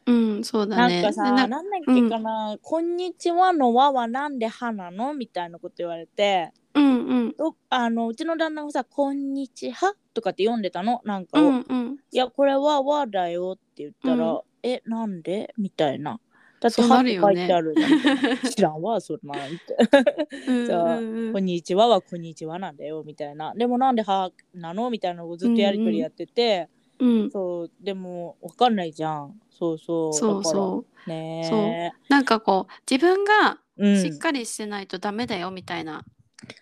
[0.06, 0.82] ううんそうだね。
[0.82, 7.36] なんかさでななんだっけかな、こんにちは」の「和」はなんで「は」なのみたいなこと言われてうんうん。
[7.36, 11.98] どあのうちの旦那がさ「こんにちは」とかって読んでたのなんかうを、んうん。
[12.10, 14.40] いやこれは「和」だよって言ったら「うん。
[14.62, 16.20] えなんで?」みたいな
[16.64, 18.38] だって「そうは」って書いてあるじゃん。
[18.50, 19.76] 知らんわそんなんって。
[20.48, 21.32] うんそううん。
[21.34, 23.52] こんにちははこんにちはなんだよみたいな。
[23.54, 27.30] でもなんではなのみたいなのをずっとやりとりやってて、うん。
[27.30, 29.38] そう、でもわかんないじゃん。
[29.50, 30.12] そうそう。
[30.14, 30.86] そうそう。
[31.06, 31.10] う。
[31.10, 33.86] ねなんかこう自分がう。
[33.86, 36.02] うん、しっかりしてないとダメだよみたいな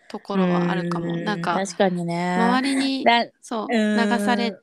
[0.09, 2.35] ところはあるかも、うなんか確かにね。
[2.35, 4.11] 周りにだそううん。
[4.11, 4.57] 流され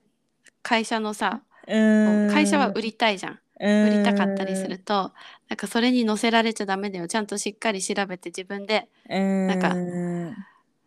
[0.64, 5.12] 会社のさ会社は売りたいじゃん売りたかったりすると
[5.50, 9.48] なんかそれに乗せられちゃダメだよちゃんとしっかり調べて自分でうん。
[9.48, 10.36] なんかうん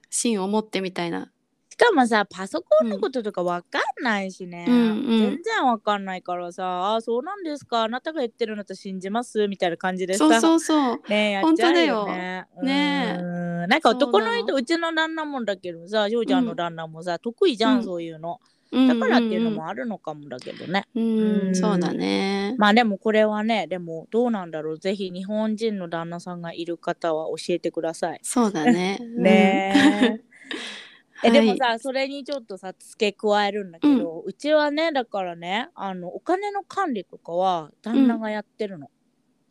[0.08, 1.30] 芯を持ってみたいな
[1.72, 4.66] しかもさ、パソコンのこととかわかんないしね。
[4.68, 7.84] うんうん全然わかんないからさ、あ、そうなんですか。
[7.84, 10.18] あなたが言ってるのと信じますみたいな感じでさ。
[10.18, 12.46] そうそうそうねえやっちゃうよね。
[12.52, 18.38] 本当だよねえうんなんか男の人うちの旦那もだけどさ、ジョーちゃんの旦那もさ、得意じゃん、うんそういうの。
[18.44, 20.86] うんだからっていうのもあるのかもだけどね。
[20.94, 24.78] うんうんうんそうだねまあでもこれはね、でもどうなんだろう。
[24.78, 28.20] ぜひ日本人の旦那さんがいる方は教えてください。
[28.22, 29.74] そうだね ね
[30.16, 30.20] え。
[31.24, 38.90] えはいでもさ、それにちょっとさ付け加えるんだけど、うちはねだからねあのお金の管理とかは旦那がやってるの。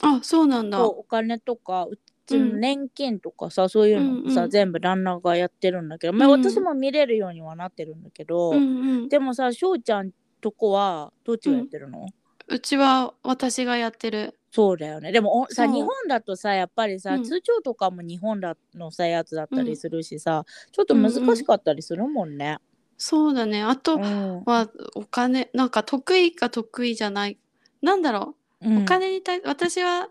[0.02, 4.50] あそうなんだお金とかうちの年金とかさ、そういうのもさ、うんうん。
[4.50, 6.44] 全部旦那がやってるんだけど、まあ、うん。
[6.44, 8.60] 私も見れるようにはなってるんだけど、うんう
[9.06, 12.08] んでもさ翔ちゃんとこはどっちがやってるの、
[12.48, 14.38] うちは私がやってる。
[14.52, 15.12] そうだよね。
[15.12, 17.24] でもおさ日本だとさやっぱりさ、うん。
[17.24, 22.58] 通帳とかも日本だのさやつだったりするしさ、ちょっと難しかったりするもんね。
[22.98, 23.64] そうだね。
[23.64, 24.44] あとうん。
[24.46, 27.38] はお金なんか得意か得意じゃない。
[27.82, 30.10] なんだろう、お金に対私は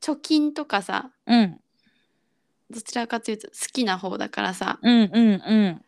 [0.00, 1.60] 貯金とかさうん。
[2.70, 4.78] どちらかというと好きな方だからさ。
[4.82, 5.84] うんうんうん。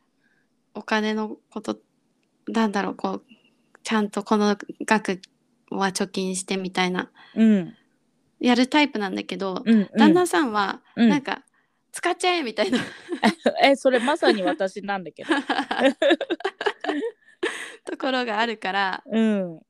[0.74, 1.78] お金のこと
[2.48, 3.24] なんだろうこう
[3.82, 5.20] ちゃんとこの額
[5.70, 7.10] は貯金してみたいな。
[7.34, 7.74] うん。
[8.40, 11.08] やるタイプなんだけど、うん旦那さんはうん。
[11.08, 11.42] なんか、
[11.92, 12.78] 使っちゃえみたいな。
[13.62, 15.30] えそれまさに私なんだけど。
[17.84, 19.60] ところがあるからうん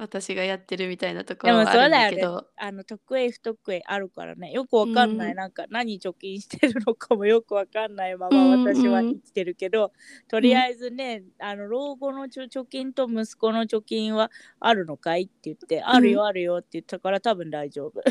[0.00, 2.16] 私がやってるみたいなとこでもろはあるんそうだよね。
[2.16, 2.46] だけど。
[2.56, 4.52] あの得意不得意あるからね。
[4.52, 5.36] よくわかんない、うん。
[5.36, 8.16] なんか何貯金してるのかもよくわかんない。
[8.16, 9.92] ままうんうん私は生きてるけど、
[10.28, 14.30] とりあえずねあの老後の貯金と息子の貯金は
[14.60, 18.00] あるのかいって言って、あるよあるよって言ったから多分大丈夫。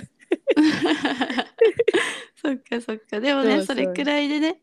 [2.36, 3.22] そっかそっか。
[3.22, 4.62] でもそうそねそうれくらいでね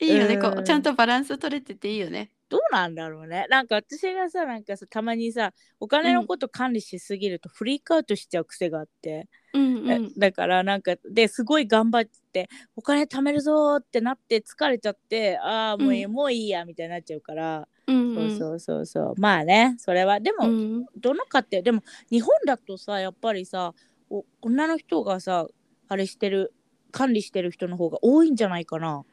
[0.00, 0.38] いいよね。
[0.38, 0.64] こううん。
[0.64, 2.30] ちゃんとバランス取れてていいよね。
[2.52, 3.46] どうなんだろうね。
[3.48, 18.38] なんか私がさなんかさたまにさお金のこと管理しすぎるとフリークアウトしちゃう癖があって、うんうえん、だからなんかですごい頑張ってお金貯めるぞーってなって疲れちゃってああもういい、うんもういいやみたいになっちゃうから、うんうん。
[18.38, 19.14] そうそうそうそう。
[19.18, 20.20] まあねそれは。
[20.20, 20.84] でも、うん。
[20.94, 23.72] どの家庭でも日本だとさやっぱりさ
[24.10, 25.46] お女の人がさ
[25.88, 26.52] あれしてる
[26.90, 29.04] 管理してる人の方が多いんじゃないかな。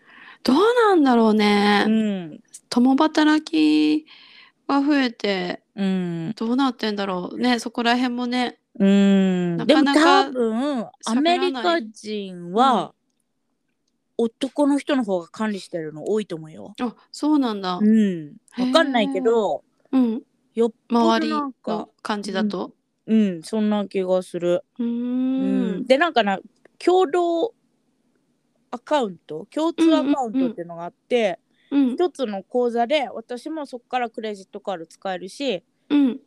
[0.43, 2.39] どうなんだろうね、うん。
[2.69, 4.05] 共働き
[4.67, 6.33] が増えてうん。
[6.35, 7.59] どうなってんだろうね。
[7.59, 8.59] そこら辺もね。
[8.77, 9.57] うん。
[9.57, 12.93] なでもかなか多分アメリカ人は、
[14.17, 16.73] 男の人の方が管理してるの多いと思うよ。
[16.81, 20.21] あそうなんだ、うん、わかんないけどうん、
[20.53, 21.53] よっ周りの
[22.01, 22.73] 感じだと。
[23.07, 23.43] うん。
[23.43, 24.63] そんな気がする。
[24.77, 25.85] うん。
[25.85, 26.39] でなんかな
[26.77, 27.53] 共同
[28.71, 36.19] アカウント共通アカウントっていうのがあって、うん一つの口座で私もそこからクレジットカード使えるしうん。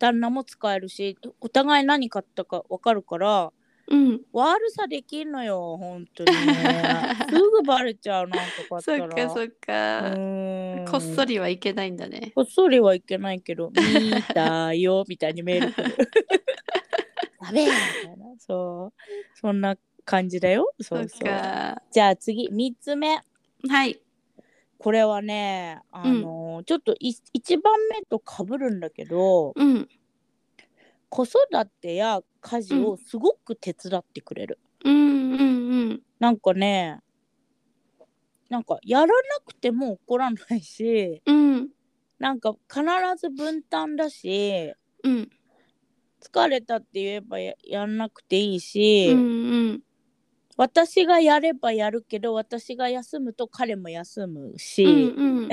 [0.00, 3.52] 旦那も使えるしお互い何買ったか分かるから
[3.90, 4.20] うん。
[4.32, 7.16] 悪さできんのよ本当にね。
[7.28, 10.84] すぐバレちゃうなんか買ったそらっかそっか、うん。
[10.88, 12.32] こっそりはいけないんだね。
[12.34, 15.96] こっそりはいけないけど見たよみたいにメール来る。
[17.42, 18.26] やべえみたいな。
[18.38, 18.92] そう。
[19.34, 19.76] そんな
[20.10, 21.80] 感じだよそそううそうか。
[21.92, 23.20] じゃあ次3つ目
[23.68, 24.00] はい。
[24.76, 29.88] これはねあのーちょっとい1番目とかぶるんだけどうん。
[31.08, 31.36] 子育
[31.80, 35.44] てや家事をすごく手伝ってくれる、うんうんう
[35.94, 36.02] ん。
[36.18, 36.98] なんかね
[38.48, 39.12] なんかやらな
[39.46, 41.68] くても怒らないしうん。
[42.18, 42.82] なんか必
[43.16, 44.72] ず分担だし
[45.04, 45.30] うん。
[46.20, 49.22] 疲れたって言えばややんなくていいし、うんう
[49.74, 49.82] ん。
[50.60, 55.48] 私がやればやるけど私が休むと彼も休むし、うんうん。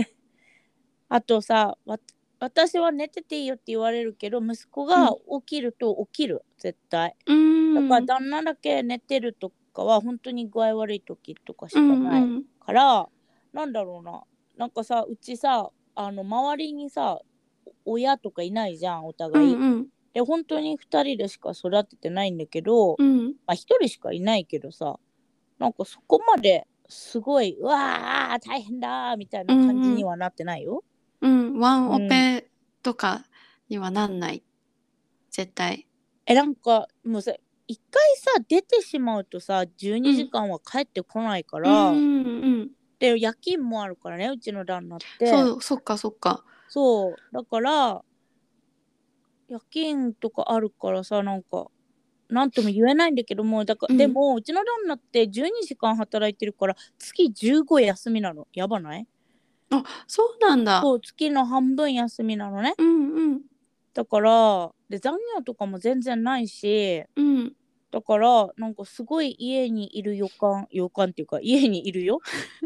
[1.07, 1.97] あとさわ
[2.41, 7.73] 私は寝てていいよって言われるけど息子が起きると起きる絶対うん。
[7.75, 12.23] だから旦那だけ寝てるとかは本当に具合悪い時とかしかうんない
[12.65, 13.07] から、
[13.53, 14.23] なんだろうな
[14.57, 17.21] なんかさうちさあの周りにさ
[17.85, 19.87] 親とかいないじゃんおう互い、んうん。
[20.17, 23.35] で本当に2人でしか育ててないんだけど、うん。
[23.45, 24.97] まあ1人しかいないけどさ
[25.59, 30.83] なんかそこまですごいうわー大変だーみたいな感じにはなってないよ？
[31.21, 31.59] うん。
[31.59, 32.49] ワンオペ
[32.81, 33.25] とか
[33.69, 34.41] にはなんない？
[35.29, 35.87] 絶対。
[36.25, 37.33] えなんかもうさ
[37.67, 41.99] 一回さ出てしまうとさ12時間は帰ってこないから、うんう
[42.63, 45.27] んで夜勤もあるからねうちの旦那っうん。
[45.27, 46.43] てそう、そっかそっか。
[46.69, 48.03] そうだから
[49.47, 51.67] 夜勤とかあるからさなんか
[52.29, 59.07] なんとも言えないんだけどもだから、うんでもうちの旦那って12時間働いてるから月15休みなのやばない？
[59.69, 60.81] あ、そうなんだ。
[60.81, 63.41] そう月の半分休みなのねうんうん。
[63.93, 67.53] だからで残業とかも全然ないしうん。
[67.89, 72.19] だからなんかすごい家にいる予感予感っていうか家にいるよ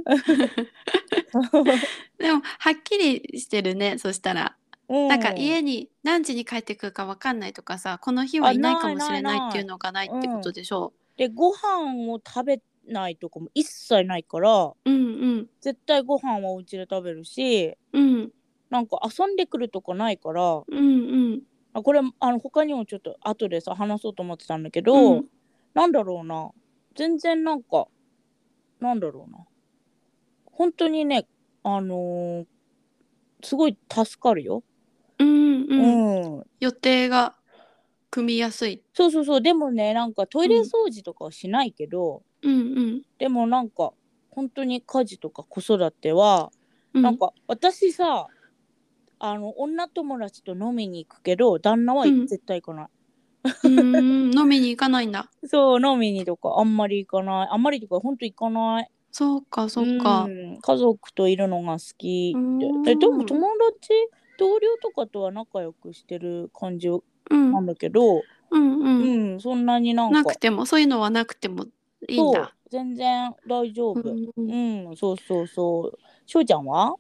[2.17, 4.00] でも、はっきりしてるね。
[4.00, 4.58] そしたら。
[4.91, 10.93] ななんか家に何時に帰ってくるかわかんないとかさ、この日はいないかもしれないっていうのがないってことでしょ？
[11.17, 14.75] でご飯を食べないとかも一切ないからう。
[14.86, 14.97] うんう
[15.41, 15.47] ん。
[15.62, 18.32] 絶対ご飯はお家で食べるしうん
[18.69, 20.82] なんか遊んでくるとかないからうんう
[21.36, 21.41] ん。
[21.73, 25.25] あこれあの他にもちょっと後でさ話そうと思ってたんだけど、うん
[25.73, 26.49] なんだろうな
[26.95, 27.88] 全然なんか
[28.82, 29.38] なんだろうな
[30.51, 31.25] 本当にね
[31.63, 32.45] あのー
[33.43, 34.63] すごい助かるよ。
[35.21, 36.36] うんうん。
[36.36, 36.43] うん。
[36.60, 37.36] 予定が
[38.10, 38.84] 組みやすい。
[38.93, 39.41] そうそうそう。
[39.41, 43.01] でもねなんかトイレ掃除とかはしないけど、うんうん。
[43.17, 43.93] でもなんか
[44.29, 46.51] 本当に家事とか子育ては、
[46.93, 47.01] うん。
[47.01, 48.27] なんか私さ
[49.19, 52.27] あの女友達と飲みに行くけど旦那はうん。
[52.27, 52.88] 絶対行かない、
[53.63, 55.29] うん飲みに行かないんだ。
[55.45, 57.47] そう飲みにとかあんまり行かない。
[57.51, 58.89] あんまりとか本当行かない。
[59.12, 60.25] そうかそうか。
[60.25, 60.60] ん。
[60.62, 62.84] 家族といるのが好きうん。
[62.84, 63.89] ででも友達
[64.41, 66.99] 同僚とかとは仲良くしてる感じう
[67.36, 69.36] んなんだけど、うんううん。
[69.36, 71.65] んそんなになんかなくてもそういうのはなくても
[72.10, 72.51] いいんだ。
[72.71, 75.99] 全然大丈夫、うんうん、そうそうそう。
[76.25, 76.95] しょうちゃんは？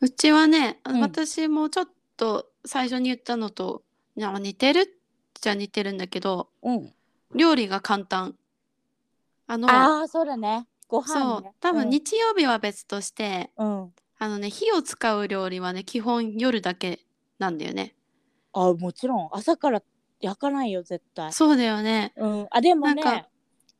[0.00, 3.82] うちはね、うん私もちょっと最初に言ったのと
[4.16, 5.00] 似てる
[5.40, 6.92] じゃ似てるんだけどうん。
[7.34, 8.36] 料理が簡単。
[9.46, 10.66] あのああ、そうだね。
[10.86, 11.52] ご飯そうね。
[11.60, 13.94] 多分日曜日は別として、うん。
[14.24, 17.00] あのね火を使う料理はね基本夜だけ
[17.38, 17.94] なんだよね。
[18.54, 19.82] あもちろん朝から
[20.18, 21.30] 焼かないよ絶対。
[21.30, 22.14] そうだよね。
[22.16, 22.46] うん。
[22.50, 23.02] あでもね。
[23.02, 23.28] なんか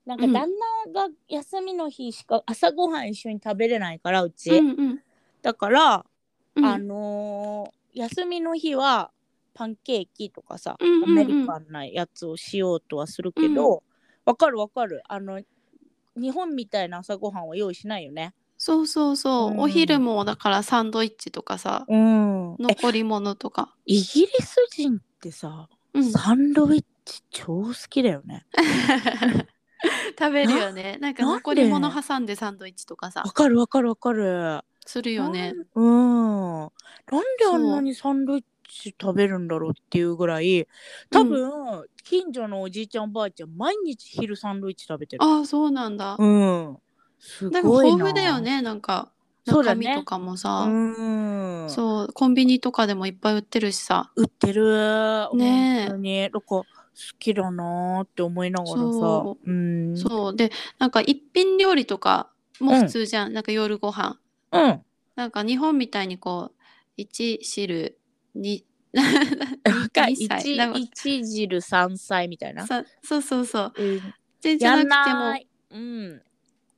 [0.05, 0.51] なんかうん旦
[0.93, 5.01] 那が休みの日しか朝ごはん一緒に食べれないからうち、うんうん
[5.41, 6.07] だから、
[6.57, 9.13] うんあのー休みの日は
[9.55, 13.83] パンケーキとかさ、うんうんうんアメリカンなやつをしようとはするけど
[14.27, 15.41] わ、かるわかるあの
[16.17, 19.61] 日本みたいな朝ごはんは用意しないよねそうそうそう、うん。
[19.61, 22.57] お昼もだからサンドイッチとかさ、うん。
[22.61, 23.75] え残り物とか。
[23.85, 26.11] イギリス人ってさ、うん。
[26.11, 28.47] サンドイッチ超好きだよね。
[30.19, 30.97] 食べるよね。
[30.99, 33.21] なんかなんで残り物挟んでサンドイッチとかさ。
[33.27, 34.63] わ、かるわかるわかる。
[34.87, 35.53] するよね。
[35.75, 36.61] うん。
[36.61, 36.71] なん
[37.11, 40.67] であんなにサンドイッチ食べるんだろうっていうぐらい
[41.11, 45.23] 多分、近所のおじいちゃんおばあちゃん毎日昼サンドイッチ食べてる。
[45.23, 46.17] ああ、そうなんだ。
[46.19, 46.79] うん
[47.25, 49.11] すごいな豊富だよね、なんか
[49.47, 50.67] 中身とかもさ。
[50.69, 54.13] うんそう、コンビニとかでもいっぱい売ってるしさ。
[54.15, 56.65] 売ってるねえ本当になんか好
[57.19, 60.37] きだなーって思いながらさそうんそう。
[60.37, 63.33] で、なんか一品料理とかも普通じゃん。
[63.33, 64.19] なんか夜ご飯。
[64.53, 64.83] うん
[65.17, 66.61] なんか日本みたいにこう、
[66.97, 67.97] 一汁、
[68.35, 69.03] 二、な
[69.85, 72.67] んか二歳一なんか一汁三菜みたいな。
[72.67, 73.73] さそうそうそう。
[73.77, 75.49] うんでじやんゃなくてもない。
[75.71, 76.23] うん。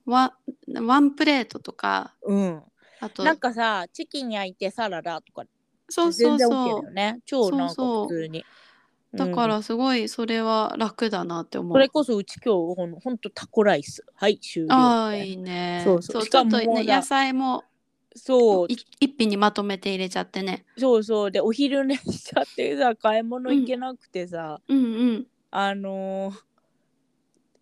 [0.07, 0.33] ワ
[0.81, 2.63] ワンプレートとかうん。
[3.01, 5.45] あとなんかさ、チキン焼いてサラダとか
[5.89, 7.21] そうそうそうね。
[7.27, 8.45] 超なんか普通に。
[9.13, 11.73] だからすごいそれは楽だなって思う。
[11.73, 15.83] それこそうち今日ほんとタコライスはい終了ああいいね。
[15.85, 17.65] そうそうしちょっとね野菜も
[18.15, 20.65] そうい一品にまとめて入れちゃってね。
[20.77, 24.81] そうそうでお昼寝しちゃってさ買い物行けなくてさ、うんう
[25.13, 25.27] ん。
[25.51, 26.47] あのー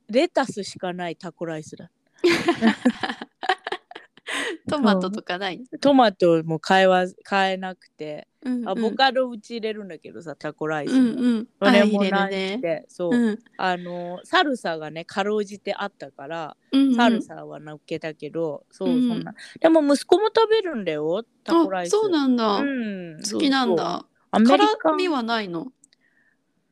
[0.08, 1.90] レタスしかないタコライスだ
[4.68, 5.62] トマトとかない？
[5.80, 11.48] トマトも買えわず買えなくて、うんうんアボカドうち入れるんだけどさタコライスうんに、うん。
[11.58, 12.58] それあ入れもなくるね。
[12.60, 16.94] て、そう、うんあのーサルサがねかろうじてあったから、うんうん。
[16.94, 22.56] サルサはのっけたけどそう、うんそんなでも息子も食べるんだよタコライスあそうなんだ。
[22.56, 24.04] うん好きなんだ。
[24.32, 24.58] 辛
[24.96, 25.68] みはないの？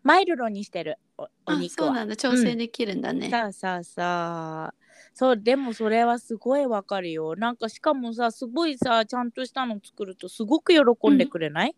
[0.03, 2.16] マイルドにしてるおおあ肉はそうなんだ。
[2.16, 3.30] 調整できるんだね。
[3.30, 4.74] さあさあさあ
[5.14, 7.34] そうでもそれはすごいわかるよ。
[7.36, 11.76] なんかしかもさすごいさちゃんとしたの作るとすごく喜んでくれない、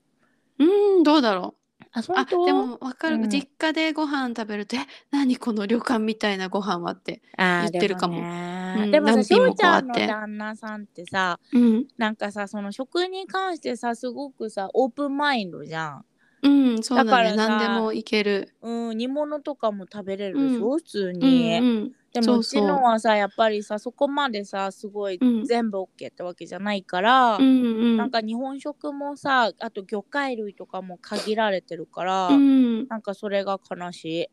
[0.59, 0.65] う
[1.01, 1.55] んどうだろ
[1.93, 2.03] あう。
[2.03, 2.47] あ本当？
[2.47, 3.29] でもわかる、うん。
[3.29, 4.81] 実家でご飯食べるとえ
[5.11, 7.23] 何この旅館みたいなご飯はって。
[7.37, 8.15] 言ってるかも。
[8.15, 8.83] でもね。
[8.85, 11.87] うんでもさし何品もょうちゃんの旦那さんってさうん。
[11.97, 16.05] なんかさその食に関してさすごくさオープンマインドじゃん
[16.45, 17.11] うんそうだね。
[17.11, 18.55] だからさ何でもいける。
[18.63, 21.93] うん煮物とかも食べれるでしょ、う普通うんに、うん。
[22.13, 27.47] でもうちそうそうのはさやっぱりさそこまでさすごいうん全部 OK ってわけじゃないから、うんう
[27.95, 27.97] ん。
[27.97, 34.27] なんか日本食もさあと魚介類とかも限られてるから、うんなんかそれが悲しい。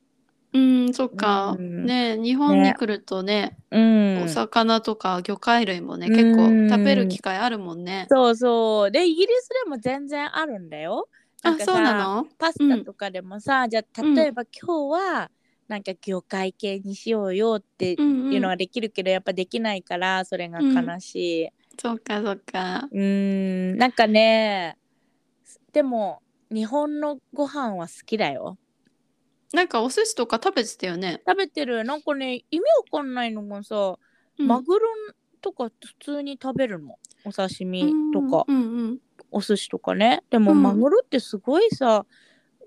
[0.53, 0.59] う
[0.89, 1.55] んそっか。
[1.57, 8.05] うんね日本に来るとねうんお魚とか魚介類もね、うん結構食べる機会あるもんね。
[8.09, 11.07] そうそうでイギリスでも全然あるんだよ。
[11.43, 12.27] なんあかさそうなの？
[12.37, 15.31] パスタとかでもさ、じゃあ例えば今日は
[15.67, 21.15] なんか魚介系にしようよってうんいうのはできるけど、やっぱできないからそれが悲し
[21.45, 21.49] い。
[21.81, 22.87] そっかそっか。
[22.91, 24.77] うーんなんかね
[25.73, 26.21] でも
[26.51, 28.57] 日本のご飯は好きだよ。
[29.53, 31.21] なんかお寿司とか食べてたよね？
[31.27, 32.61] 食べてるなんかね意味
[32.91, 33.97] わかんないのがさ、
[34.37, 34.47] うん。
[34.47, 34.87] マグロ
[35.41, 36.97] とか普通に食べるの？
[37.25, 38.59] お刺身とか、うんう
[38.93, 38.97] ん
[39.31, 40.23] お寿司とかね。
[40.29, 40.61] でもうん。
[40.61, 42.05] マグロってすごいさ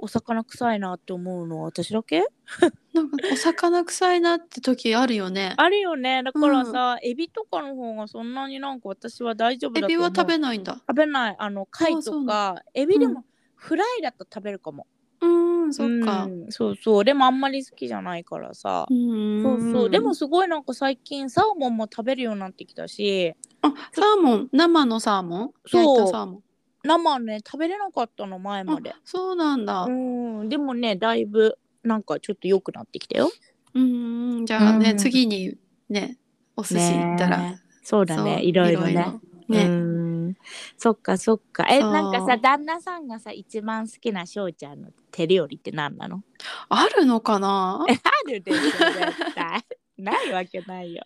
[0.01, 2.25] お魚臭いなって思うのは私だけ？
[2.93, 5.55] なんかお魚臭いなって時あるよね。
[5.57, 6.23] あるよね。
[6.23, 9.93] だからさ、エビとかの方がそんなになんか私は大丈夫だと思う。
[9.93, 10.75] エビは食べないんだ。
[10.75, 11.37] 食べない。
[11.39, 14.87] あの貝とかエビでうもフライだと食べるかも、
[15.21, 16.25] うーんそっか。
[16.25, 17.05] うんそうそう。
[17.05, 19.43] でもあんまり好きじゃないからさ、うーん。
[19.43, 19.91] そうそう。
[19.91, 23.35] でもすごいなんか最近サーモンも食べるようになってきたし。
[23.63, 24.49] あサーモン？
[24.53, 25.53] 生のサーモン？
[25.67, 25.83] そう。
[25.83, 26.43] 焼いたサーモン？
[26.85, 28.95] 生ね食べれなかったの前まで。
[29.05, 29.85] そうなんだ。
[29.85, 30.49] ううん。
[30.49, 33.31] でもねだいぶなんかちょっと良くなってきたよ。
[33.75, 34.99] ーんじゃあね、うん。
[34.99, 35.57] 次に
[35.89, 36.19] ね
[36.57, 38.43] お寿司行ったら、ねそうだね。
[38.43, 39.07] いろいろね。
[39.49, 39.65] ね。
[39.67, 40.37] うん。
[40.79, 41.67] そっかそっか。
[41.69, 46.23] えなんかさ旦那さんがさ一番好きな翔ちゃんの手料理って何なの？
[46.69, 47.85] あるのかな？
[47.87, 49.65] あるでしょ絶対。
[49.99, 51.05] ないわけないよ。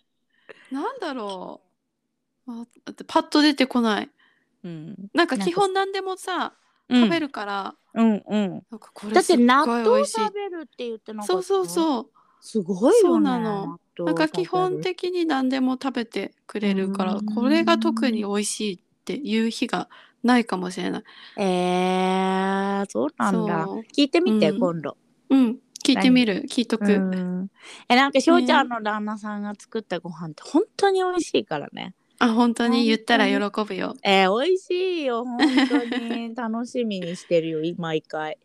[0.71, 1.61] なんだろ
[2.47, 2.51] う。
[2.51, 2.65] あ
[3.07, 4.09] パッと出てこない
[4.63, 5.09] うん。
[5.13, 6.53] なんか基本何でもさ
[6.91, 8.63] 食べるから、うんうん。
[8.71, 11.33] なんかこれだって納豆食べるって言ってなかった？
[11.33, 12.07] そうそうそう。
[12.41, 13.79] すごいよねそうなの。
[13.99, 19.89] なんか基本的に何でも食べてくれるからうんこれが特に美味しいっていう日が
[20.23, 21.03] ないかもしれない。
[21.37, 23.67] えー、そうなんだ。
[23.93, 24.59] 聞いてみて、うん。
[24.59, 24.97] 今度。
[25.29, 25.59] うん。
[25.83, 26.45] 聞いてみる。
[26.49, 27.51] 聞いとく、うん。
[27.89, 32.85] えなんか翔ちゃんの旦那さんが作ったご飯って本当に美味しいからねあ本当に？
[32.85, 33.95] 言ったら本喜ぶよ。
[34.03, 35.23] えー、美味しいよ。
[35.23, 35.39] 本
[35.69, 36.35] 当に。
[36.35, 37.75] 楽しみにしてるよ。
[37.77, 38.37] 毎回。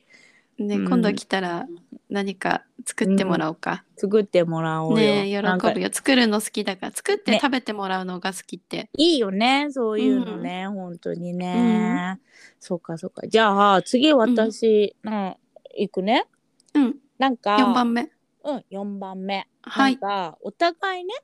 [0.59, 0.89] ね、うん。
[0.89, 1.67] 今度来たら
[2.09, 4.97] 何か作ってもらおうか、作ってもらおうよ。
[4.97, 5.89] ね喜ぶよ。
[5.93, 6.93] 作るの好きだから。
[6.93, 7.41] 作ってね。
[7.43, 9.67] 食べてもらうのが好きって、いいよね。
[9.71, 12.21] そういうのね、本当にね、
[12.61, 13.27] そうかそうか。
[13.27, 15.35] じゃあ次私、うん、
[15.77, 16.27] 行くね。
[16.75, 16.97] うん。
[17.19, 18.11] なんか4番目。
[18.45, 19.49] うん4番目。
[19.63, 19.99] はい。
[20.43, 21.15] お互いね。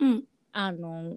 [0.00, 0.24] うん。
[0.52, 1.16] あの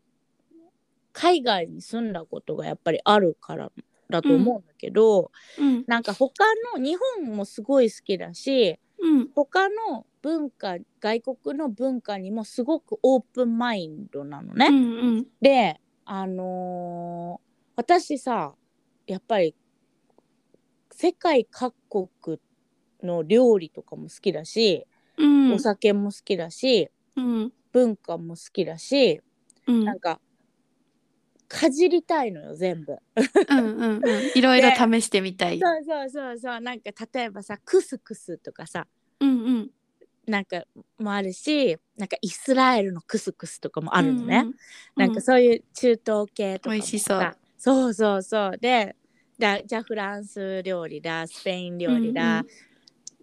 [1.20, 3.72] 海外に住んだことがやっぱりあるから
[4.08, 5.84] だと思うんだけど、うん。
[5.88, 6.44] なんか他
[6.76, 9.30] の日本もすごい好きだしうん。
[9.34, 14.68] 他の文化外国の文化にもすごくオープンマインドなのね。
[14.68, 15.28] うんうん。
[15.42, 17.48] であのー
[17.80, 18.54] 私さ
[19.08, 19.56] やっぱり
[20.92, 22.40] 世界各国
[23.02, 24.86] の料理とかも好きだし、
[25.18, 25.54] うん。
[25.54, 27.54] お酒も好きだしうん。
[27.72, 29.22] 文化も好きだし
[29.66, 29.84] うん。
[29.84, 30.20] なんか
[31.48, 32.98] かじりたいのよ全部。
[33.50, 34.02] うんうんうん。
[34.36, 35.60] いろいろ試してみたい。
[35.60, 36.62] そうそうそうそう。
[36.62, 38.88] なんか例えばさクスクスとかさ。
[39.20, 39.72] うんうん。
[40.28, 40.64] なんか
[41.00, 44.56] もあるしなんかイスラエルのクスクスとかもあるのね、うんうん。
[44.98, 47.20] なんかそういう中東系とかも美味しそう。
[47.22, 48.58] さそうそうそう。
[48.60, 48.96] で
[49.40, 52.44] だじゃあフランス料理だスペイン料理だ、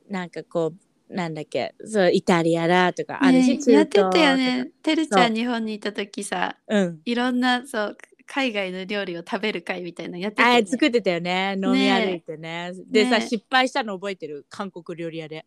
[0.09, 0.73] なんかこ
[1.11, 4.71] うなんだっけそうイタリアだとかあるし、ねやってたよね。
[4.83, 7.01] てるちゃん日本にいた時さ、うん。
[7.05, 10.67] いろんなそう海外の料理を食べる会みたいなのやってたあよね。
[10.67, 11.55] 作ってたよね。
[11.57, 12.73] 飲みね歩いてね。
[12.91, 14.47] でさね失敗したの覚えてる？
[14.49, 15.45] 韓国料理屋で。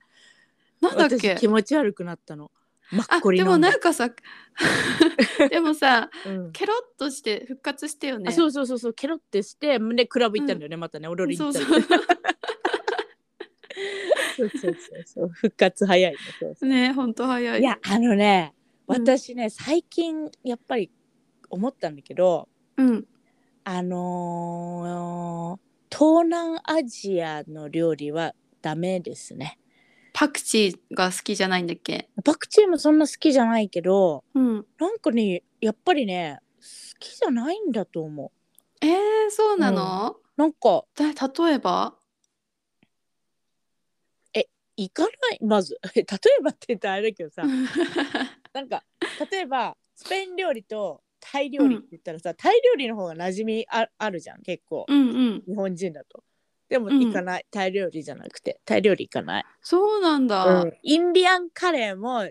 [0.80, 1.36] なんだっけ？
[1.36, 2.52] 私気持ち悪くなったの。
[2.92, 4.10] マッあでもコリでなんかさ
[5.50, 6.52] でもさうん。
[6.52, 8.26] ケロッとして復活したよね。
[8.30, 8.94] あそうそうそうそう。
[8.94, 11.08] ケロってしてでクラブ行ったんだよね、またね。
[11.08, 11.92] 踊りに行ったりそうそう。
[14.38, 14.76] そう
[15.06, 16.70] そう復活早いねそうそう。
[16.70, 17.60] ね本当早い。
[17.60, 18.54] いやあのね
[18.88, 18.96] うん。
[19.04, 20.92] 私ね、最近やっぱり
[21.50, 22.48] 思ったんだけど
[22.78, 23.06] うん
[23.64, 29.58] あのー東南アジアの料理はダメですね
[30.14, 32.10] パクチーが好きじゃないんだっけ？
[32.26, 34.66] パクチーもそんな好きじゃないけどうん。
[34.80, 36.66] なんかねやっぱりね好
[37.00, 38.32] きじゃないんだと思
[38.82, 38.92] えー、
[39.30, 40.18] そうなの？
[40.38, 41.06] うなんかだ
[41.48, 41.96] 例えば？
[44.80, 45.44] 行かない？
[45.44, 46.06] まず 例え
[46.44, 47.42] ばって言ったらあれだけどさ
[48.54, 48.84] なんか
[49.32, 55.44] 例えばスペイン料理とタイ料理って言ったらさ、タイ料理の方が馴染みああるじゃん結構、うんうん。
[55.48, 56.24] 日本人だと。
[56.70, 60.46] でもうん行かない、タイ料理じゃなくてタイ料理行かない、そうなんだ。
[60.46, 62.30] うんインディアンカレーも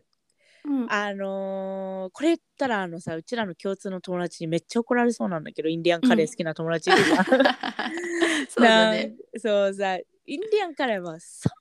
[0.64, 0.92] うん。
[0.92, 7.24] あのーこれ言ったらあのさうちらの共通の友達にめっちゃ怒られそうなんだけどインディアンカレー好きな友達いるじゃん、
[8.48, 9.14] そうだね。
[9.38, 11.52] そうさインディアンカレーはそん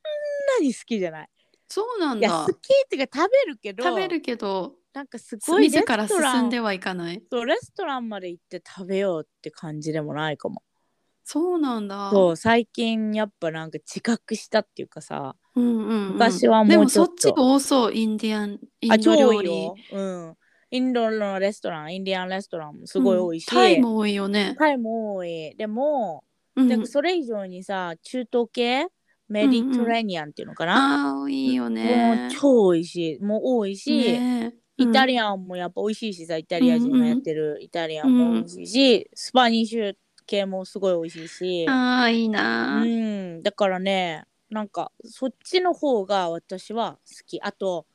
[0.61, 1.29] なに好きじゃない
[1.67, 2.53] そうなんだいや好。
[2.53, 7.21] きっていうか食べるけど食べるけど、なんかすごいレス自らトラン進んではいかない。
[7.29, 10.63] そうレストランまで行って食べようって感じでもないかも。
[11.25, 12.11] そうなんだ。
[12.11, 15.35] そう最近やっぱなんか自覚したっていうかさ。
[15.55, 17.13] うんうんうん、昔はでももうちょっと。
[17.17, 19.49] そっち多そうインディアンインド料理。
[19.49, 20.35] 多いよ、うん、
[20.71, 25.55] インドのレストランインディアンレストランもすごい多いし、うんタイも多いよね、タイも多い。
[25.57, 26.23] でも、
[26.55, 28.87] うん、でもそれ以上にさ中東系？
[29.27, 33.17] メディトレニアンっていうのかな、ああいいよもねう超多いし。
[33.21, 39.95] もう多いし、ねイタアリアンもやっぱ美味しいしさイタリア人がやってるイタリアンも美味しいし、スパニッシュ
[40.25, 47.41] 系もすごい美味しいし、ああいいな、うん、だからねなんかそっちの方が私は好き。
[47.41, 47.85] あと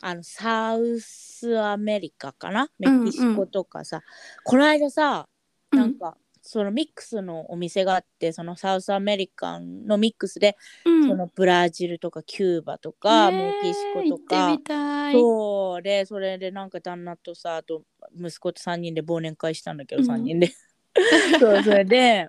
[0.00, 2.68] あのサウスアメリカかな？
[2.78, 4.02] メキシコとかさ、
[4.44, 5.28] この間さ
[5.70, 11.08] うんなんか、そのミックスのお店があってそのサウスアメリカンのミックスで、うん。
[11.08, 14.58] そのブラジルとかキューバとか、ねえメキシコとか。
[15.12, 15.82] そう。
[15.82, 17.84] でそれでなんか旦那とさあと
[18.14, 20.10] 息子と3人で忘年会したんだけど、うん。
[20.10, 20.52] 3人で。
[21.38, 22.28] そうそれで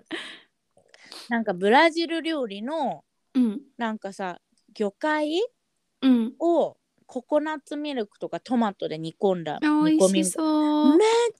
[1.28, 3.04] なんかブラジル料理の
[3.34, 3.60] うん。
[3.76, 4.40] なんかさ
[4.74, 5.40] 魚介
[6.02, 6.34] うん。
[6.38, 10.12] をココナッツミルクとかトマトで煮込んだ美煮込み。
[10.12, 10.26] めっ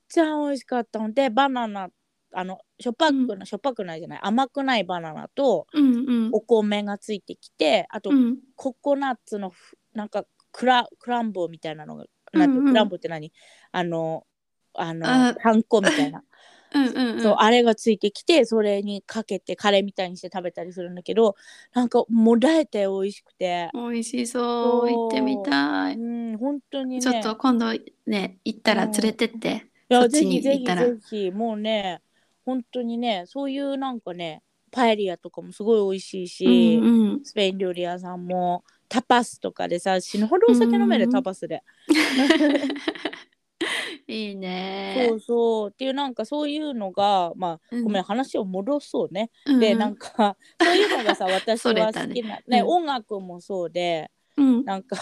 [0.08, 0.98] ちゃ美味しかった。
[0.98, 1.88] のでバナナ
[2.36, 4.18] あのしょっぱくな、しょっぱくないじゃない？
[4.22, 6.30] 甘くないバナナとうんうん。
[6.32, 8.38] お米がついてきてあとうん。
[8.56, 12.66] ココナッツのふなんかクラクランボみたいなのがなんて、うん。
[12.66, 13.32] うんクランボって何？
[13.72, 14.26] あの
[14.74, 16.24] あのあパン粉みたいな、
[16.74, 17.22] うんうんうん。
[17.22, 21.36] そうあれがついてきてそれにかけてカレーみたいにして食べたりするんだけど
[21.72, 23.70] なんかもだえて美味しくて。
[23.72, 24.90] 美味しそう。
[24.90, 25.98] 行ってみたい、う
[26.34, 27.00] ん本当にね。
[27.00, 27.66] ちょっと今度
[28.06, 30.90] ね行ったら連れてって、いやそっちぜひぜひに行ったら。
[30.92, 31.30] ぜひ。
[31.30, 32.02] もうね
[32.44, 37.24] 本当にねそういうなんかねパエリアとかもすごい美味しいし、うんうん。
[37.24, 41.62] スペイン料理屋さんもタパスとかでさ死ぬほどお酒飲めるうんタパスで、
[44.08, 45.06] いいね。
[45.10, 45.70] そうそう。
[45.70, 47.84] っていうなんかそういうのがまあ、うん。
[47.84, 52.66] ごめん話を戻そうね、うんでなんかそういうのがさ 私は好きなねうん。
[52.66, 54.64] 音楽もそうでうん。
[54.64, 54.96] なんか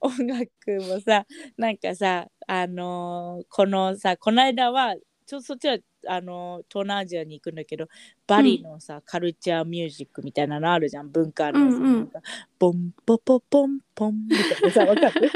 [0.00, 0.48] 音楽
[0.88, 1.26] もさ
[1.56, 4.94] なんかさあのーこのさこの間は
[5.30, 5.78] ちょっとそっちは
[6.08, 7.86] あのー東南アジアに行くんだけど
[8.26, 11.82] バリのさ、カルチャーミュージックみたいなのあるじゃん文化あるやつ、うん。
[11.84, 12.10] うん
[12.58, 15.30] ボンポポポンポンみたいなさわかる？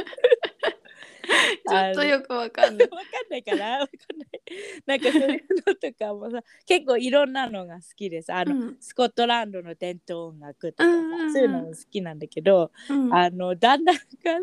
[1.68, 2.88] ちょっとよくわかんない。
[2.90, 3.78] わかんないかな？
[3.78, 4.28] わかんない。
[4.86, 8.76] なんかそういうのとかもさ結構いろんなのが好きでさあの、うん。
[8.80, 13.14] スコットランドの伝統音楽とかさ、うんそういうのも好きなんだけど、うん。
[13.14, 13.98] あの旦那が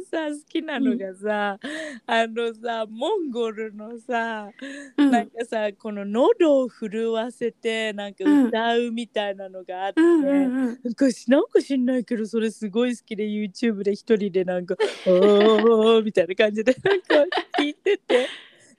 [0.10, 1.60] さ好きなのがさ、
[2.06, 4.50] あのさモンゴルのさ、
[4.98, 5.12] うん。
[5.12, 10.02] なんかさこの喉を震わせてなんか歌うみたいなのがあって。
[10.02, 10.80] うんうんうん。
[10.84, 14.76] なんかしなんか知んないけどそれすごい好きで YouTube で一人でなんか
[15.06, 18.28] 「おー」みたいな感じでなんか聞いてて。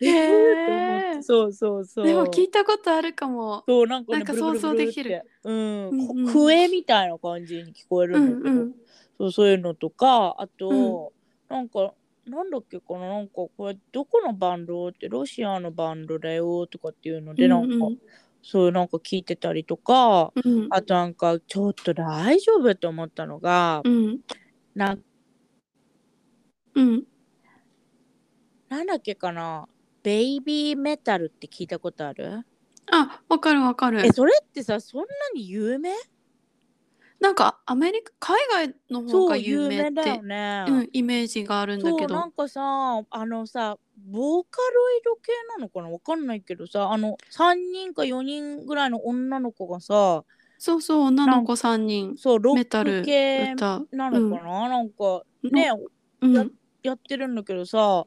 [0.01, 1.19] へー。
[1.19, 2.07] えそうそうそう。
[2.07, 3.63] でも聞いたことあるかも。
[3.69, 5.23] そうなんか想像できる。
[5.45, 6.27] うん、うんうん。
[6.27, 8.73] こ笛みたいな感じに聞こえるうんだけど、ん
[9.19, 11.13] そうそういうのとかあと、
[11.49, 11.95] なんか
[12.27, 13.09] なんだっけかな。
[13.09, 14.89] なんかこれどこのバンド？
[14.89, 17.83] ってロシアのバンドだよとかっていうのでなんか、うん。
[17.83, 17.99] うん
[18.45, 20.33] そういうなんか聞いてたりとか。
[20.35, 20.67] うん。
[20.71, 24.19] あとなんかちょっと大丈夫って思ったのがうん。
[24.75, 25.03] なん
[26.75, 27.05] うん
[28.73, 29.69] なんだっけかな？
[30.03, 32.43] ベイビーメタルって聞いたことある？
[32.91, 34.01] あわかるわかる。
[34.01, 35.91] えそれってさそんなに有名？
[37.21, 42.61] なんかアメリカ海外の方が有名って有名だよね、うん、イメージがあるんだそうけどなんかさ
[43.11, 43.77] あのさ
[44.11, 45.91] ボーカロイド系なのかな？
[45.91, 50.25] わかんないけどさあの3人か4人ぐらいの女の子がさ
[50.57, 53.83] そうそう女の子3人そうロッメタルク系歌。
[53.93, 55.71] なのかな、なんかね
[56.23, 56.33] うん。
[56.33, 56.47] や
[56.83, 58.07] やってるんだけどさ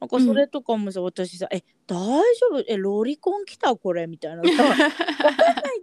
[0.00, 2.22] なんかそれとかもさ、私さ「え大丈
[2.52, 2.64] 夫？
[2.68, 4.42] えロリコン来たこれ」みたいな。
[4.44, 4.92] さわかんない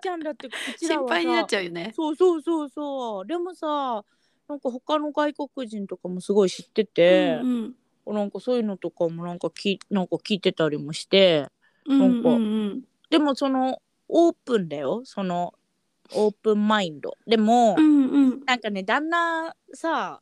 [0.02, 1.16] じゃんだってこちらはさ。
[1.16, 1.92] 心配になっちゃうよね。
[1.96, 3.26] そうそうそうそう。
[3.26, 4.04] でもさ
[4.48, 11.48] なんか他の外国人とかもすごい知ってて、うんなんかそういうのとかもなんかきなんか聞いてたりもして
[11.86, 12.36] うんなんかうん。
[12.36, 12.40] う
[12.76, 15.02] んでもそのオープンだよ。
[15.06, 15.54] その
[16.14, 17.18] オープンマインド。
[17.26, 18.44] でも、うんうん。
[18.46, 20.22] なんかね旦那さ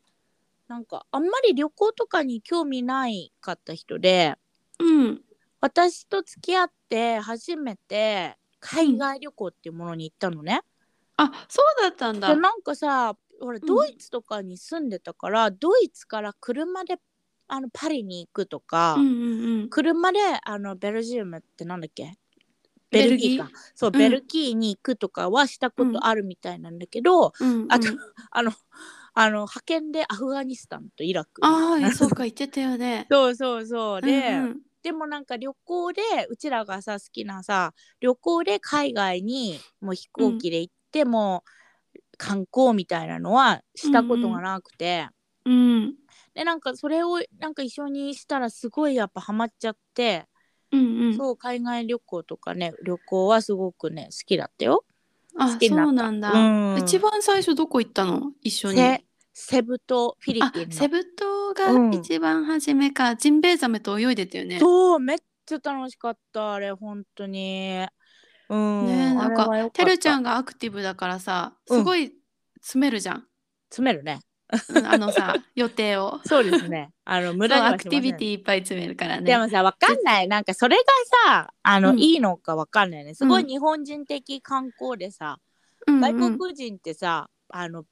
[0.72, 4.36] なんかあんまり旅行とかに興味ないかった人で
[4.80, 5.22] うん。
[5.60, 10.62] 私と付き合って初めて海外旅行っていうものに行ったのね。
[11.18, 12.34] あそうだったんだ。
[12.34, 13.62] でなんかさほらん。
[13.62, 16.96] ドイツとかに住んでたから、ドイツから車で
[17.50, 19.70] あのパリに行くとか、うんうんうん。
[19.70, 22.18] 車であのベルジウムってなんだっけ？
[22.92, 23.38] ベルギー？
[23.38, 23.50] か。
[23.76, 24.00] そう、うん。
[24.00, 27.66] ベルギーに行くとかはしたことあるみたいなんだけど、うん。
[27.68, 28.00] あとうん。
[28.32, 28.54] あの
[29.14, 31.42] あの派遣でアフガニスタンとイラク。
[31.44, 33.08] ああそうか言ってたよね。
[33.10, 34.02] そうそうそう。
[34.02, 34.62] で、うんうん。
[34.84, 41.44] でもなんか旅行でうちらがさ好きなさ旅行で海外にもう飛行機で行っても、
[42.18, 45.08] 観光みたいなのはしたことがなくて、
[45.46, 45.96] うん。
[46.34, 50.26] でなんかそれをなんか一緒にしたらすごいやっぱハマっちゃって、
[50.72, 51.18] うんうん。
[51.18, 54.86] そう海外旅行とかね旅行はすごくね好きだったよ。
[55.38, 55.88] あ好きになった。
[55.88, 56.20] そうなん。
[56.20, 58.32] だ、うん一番最初どこ行ったの？
[58.42, 58.78] 一緒に。
[58.78, 60.72] セセブ島フィリあピンの。
[60.72, 61.94] セブ島がうん。
[61.94, 64.60] 一番初めか、ジンベエザメと泳いでたよね。
[64.60, 67.86] そうめっちゃ楽しかったあれ本当に。
[68.50, 71.80] うん、ねなんかてるちゃんんがアクティブだからさうん。
[71.80, 72.14] すごい
[72.60, 73.26] 詰めるじゃん、
[73.70, 74.20] 詰めるね。
[74.70, 76.20] うんあのさ予定を。
[76.26, 76.92] そうですね。
[77.06, 79.26] あの無そう駄にはアクティビティいっぱい詰めるからね。
[79.26, 80.28] でもさわかんない。
[80.28, 80.84] なんかそれが
[81.26, 82.00] さあの、うん。
[82.00, 83.14] いいのかわかんないね。
[83.14, 85.40] すごいうん日本人的観光でさ、
[85.88, 86.02] うんうん。
[86.02, 87.86] 外国人ってさあの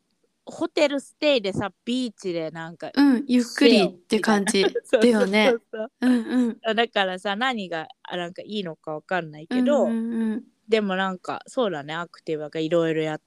[0.45, 5.49] ホテルステイでさビーチでなんかうんゆっくりって感じ だよね。
[5.49, 6.07] そうそうう。
[6.07, 6.57] んうん。
[6.64, 10.43] そうだからさ何があなんかいいのかわかんないけど、うんうんうん。
[10.68, 11.93] でもなんかそうだね。
[11.93, 13.22] アクティブがいろいろやっ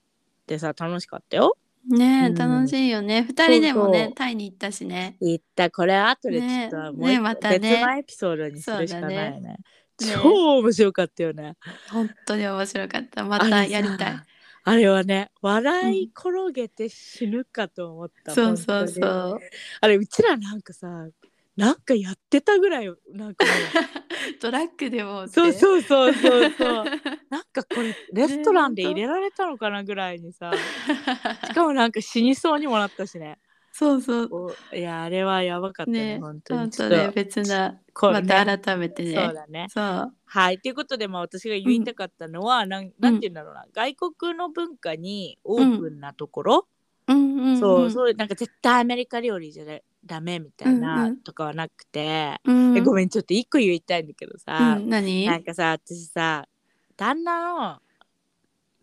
[0.46, 1.56] てさ楽しかったよ
[1.88, 2.34] ねえ、うん。
[2.34, 3.22] 楽しいよね。
[3.22, 4.14] 二人でもねそうそう。
[4.14, 5.16] タイに行ったしね。
[5.20, 5.70] 言った。
[5.70, 7.58] これ後でちょねっともうね一個またね。
[7.58, 9.40] 別のエピソードにするしかないよね。
[9.40, 9.56] ね
[9.98, 11.56] 超面白かったよね。
[11.90, 13.24] 本当に面白かった。
[13.24, 14.22] またやりたい。
[14.64, 18.92] あれはね笑い転げて死ぬかと思った、そうそう本当に。
[18.92, 19.40] そう
[19.80, 21.08] あれうちらなんかさ
[21.56, 23.44] なんかやってたぐらいなんか
[24.40, 26.84] トラックでもそうそうそうそうそう。
[27.28, 30.52] なんかこれレストランで入れられたのかなぐらいにさ。
[31.46, 33.38] しかもなんか死にそうにもなったしね。
[33.70, 34.28] そうそう。
[34.72, 38.20] おいやあれはやばかったねね本当本にちょっと当ね別なこうね。
[38.22, 39.14] また改めてね。
[39.14, 39.66] そうだね。
[39.68, 40.12] そう。
[40.24, 46.68] はいということでまあ私が言いたかったのは、なんなんて言うんだろうな、外国の文化にオープンなところ、
[47.08, 47.16] うん。
[47.16, 49.64] うんうんそうそういうなんか絶対アメリカ料理じゃ
[50.04, 51.16] ダメみたいなうんうん。
[51.22, 52.76] とかはなくて、うん。
[52.76, 55.26] えごめんちょっと一個言いたいんだけどさ、うん何？
[55.26, 56.48] なんかさ私さ
[56.96, 57.82] 旦那の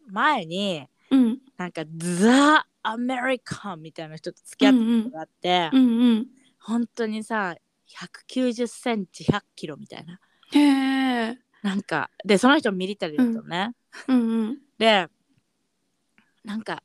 [0.08, 1.40] 前にうん。
[1.58, 6.28] なんかザ・アメリカンみたいな人と付き合ったことがあって、うんうん。
[6.60, 7.56] 本当にさ
[8.28, 10.20] 190センチ100キロみたいな。
[10.54, 13.74] へえなんかでその人ミリタリーだったのね、
[14.08, 14.58] うんうん。
[14.78, 15.08] で
[16.46, 16.82] なんか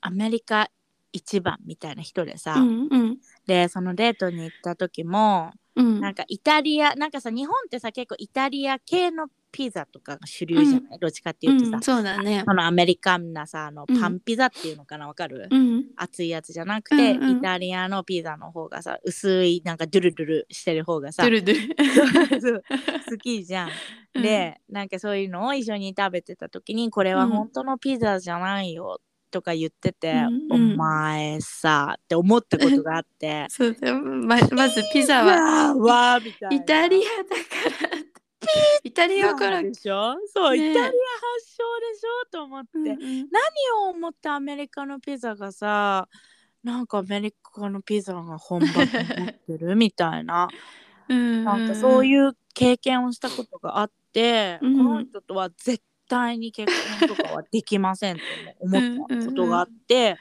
[0.00, 0.70] アメリカ
[1.12, 3.18] 一番みたいな人でさ、うんうん。
[3.46, 6.00] でそのデートに行った時もうん。
[6.00, 12.42] なんかイタリアなんかさ日本ってさ結構イタリア系のピザとかが主流じゃない、どっちかっていうとさ、うんそうだね。
[12.46, 15.08] そのアメリカンなさあのうんパンピザっていうのかな？
[15.08, 15.86] わかる、うん。
[15.96, 17.38] 熱いやつじゃなくて、うんうん。
[17.38, 22.40] イタリアのピザの方がさ薄いなんかドゥルドゥルしてる方がさドゥルドゥル。
[22.42, 22.62] そう
[23.10, 23.70] 好きじゃん。
[24.16, 24.22] うん。
[24.22, 29.00] でなんかそういうのを一緒に食べてた時にこれは本当のピザじゃないよ
[29.30, 33.46] とか言ってて、うんお前さって思ったことがあって。
[33.50, 36.56] そうままずピザ うはわみたいな。
[36.56, 37.28] イタリアだ
[37.84, 37.98] から
[38.84, 39.62] イタリアから。
[39.62, 40.16] でしょ？
[40.34, 40.70] そう、ね。
[40.70, 40.92] イタリア発
[41.56, 42.30] 祥でしょ？
[42.30, 42.96] と思って、うんうん。
[42.96, 43.24] 何
[43.86, 46.08] を思ってアメリカのピザがさ
[46.62, 50.48] なんかアメリカのピザが本場と思ってるみたいな。
[51.08, 54.76] うんなんかそうういう経験をしたことがあってて、うん。
[54.78, 58.22] この人とは絶対に結婚とかはできませんと
[58.60, 60.16] 思ったことがあって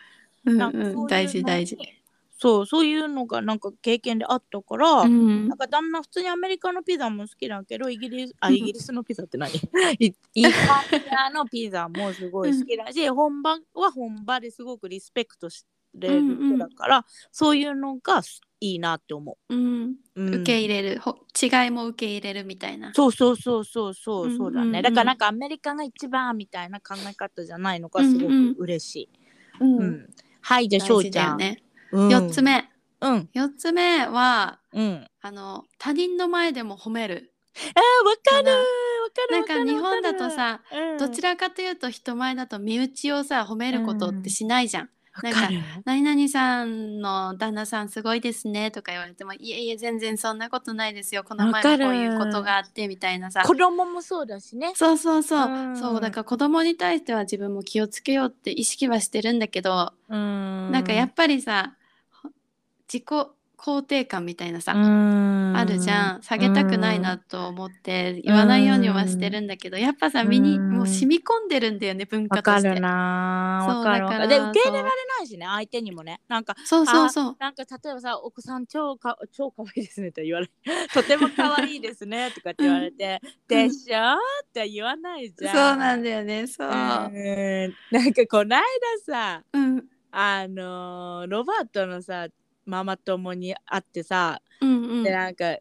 [0.46, 1.78] うんなんかそういうのうん、大事大事。
[2.40, 5.48] そうそういうのがなんか経験であったから、うん。
[5.48, 8.54] なんか旦那普通にアメリカのピザも好きだけどイギリスあうん。
[8.56, 9.52] イギリスのピザって何？
[10.00, 10.50] イイタ
[10.98, 15.66] リアのピザもすごい好きだし、本場は本場ですごくリスペクトし
[16.00, 18.22] てる人だから、そういうのが
[18.60, 19.96] いいなって思うん、う。
[20.16, 22.94] うん受け入れる、ほ違いも受け入れるみたいな。
[22.94, 29.10] そうそうそうそうそうそうだね、うんうんうんだからなんかアメリカが一番みたいな考え方じゃないのがすごく嬉しい。
[29.62, 30.08] ううん
[30.42, 31.38] はいじゃあ翔ちゃん。
[31.38, 31.62] ね。
[31.92, 32.42] うん四つ。
[32.42, 32.70] 目、
[33.02, 35.08] うん四つ目はうん。
[35.22, 37.34] あの他人の前でも褒める。
[37.56, 38.64] あーわかるかなわ
[39.14, 44.90] かるなんわか日本だとさ、うんどちらかというと人前だと身内をさ褒めることってしないじゃん。
[45.24, 51.24] わかる何々さんの旦那さんすごいですねとか言われてもいえいえ全然そんなことないですよ。
[51.24, 53.44] この前もこういうことがあってみたいなさ。
[53.44, 54.74] 子供もそうだしね。
[54.76, 55.78] そうそうそう、うん。
[55.78, 60.72] そうだから子供に対しては自分も気をつけようって意識はしてるんだけど、うん。
[60.72, 61.76] なんかやっぱりさ
[62.12, 62.30] ほ
[62.92, 63.37] 自己
[63.68, 66.22] 肯定感みたいなさ、ああるじゃん。
[66.22, 70.70] 下げたくないなと思って言わないようにはしてるんだけどやっぱさ身にうん。
[70.78, 72.70] もう染み込んでるんだよね文化わとして。
[72.70, 76.22] かるなそうわかるわだかからるで受け入れられないしね相手にもね。
[76.30, 77.36] なんかそうそうそう。
[77.40, 80.50] なんか例えばさお子さん超か超可愛いですねって言われ
[80.94, 85.56] とても可愛いですねとかって言われて、でしょって言わないじゃん。
[85.56, 86.74] そうなんだよねそう、うん。
[87.92, 88.64] なんかこない
[89.06, 92.28] ださうん、あのーロバートのさ
[92.68, 95.04] ママ友に会ってさ、うんうん。
[95.04, 95.58] でなんか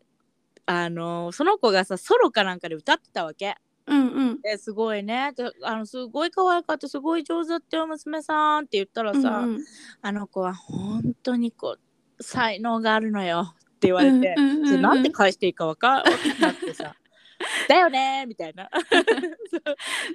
[0.66, 3.54] あのーその子がさソロかなんかで歌ってたわけ。
[3.86, 4.40] うんうん。
[4.42, 5.32] ですごいね。
[5.36, 6.88] であのすごい可愛かった。
[6.88, 9.64] すごい上手だったよ娘さんって言ったらさ、うんうん。
[10.02, 11.76] あの子は本当にこ
[12.18, 16.96] う才能があるのよって言われて、うんうんうんうんなんて返していいかわかわかんなくてさ
[17.68, 18.68] だよねーみたいな。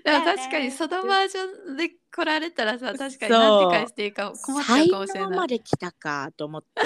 [0.03, 1.27] でも確かにそのバー。
[1.27, 5.39] ジョンで来られたらさ確かになんて返していいか困っちゃ才うかもしれ能ない。
[5.39, 6.81] まで来たかと思って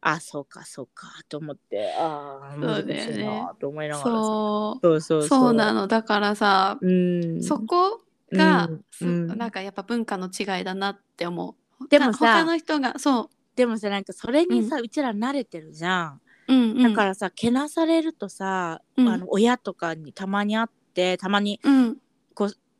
[0.00, 1.94] あそうかそうかと思って。
[1.98, 3.24] ああそうだよね。
[3.24, 4.04] なと思いながらさ。
[4.04, 5.00] そう。
[5.00, 5.86] そうそうなの。
[5.86, 7.42] だからさ、うん。
[7.42, 8.68] そこが、
[9.00, 9.26] うん。
[9.38, 11.88] なんかやっぱ文化の違いだなって思う。
[11.88, 19.08] でもさ他の人がそでもさなんかそれにさ、うちら慣れてるじゃんう、うんうん、だからさ、けなされるとさ、うん。
[19.08, 21.98] あの親とかにたまに会ってたまにうん。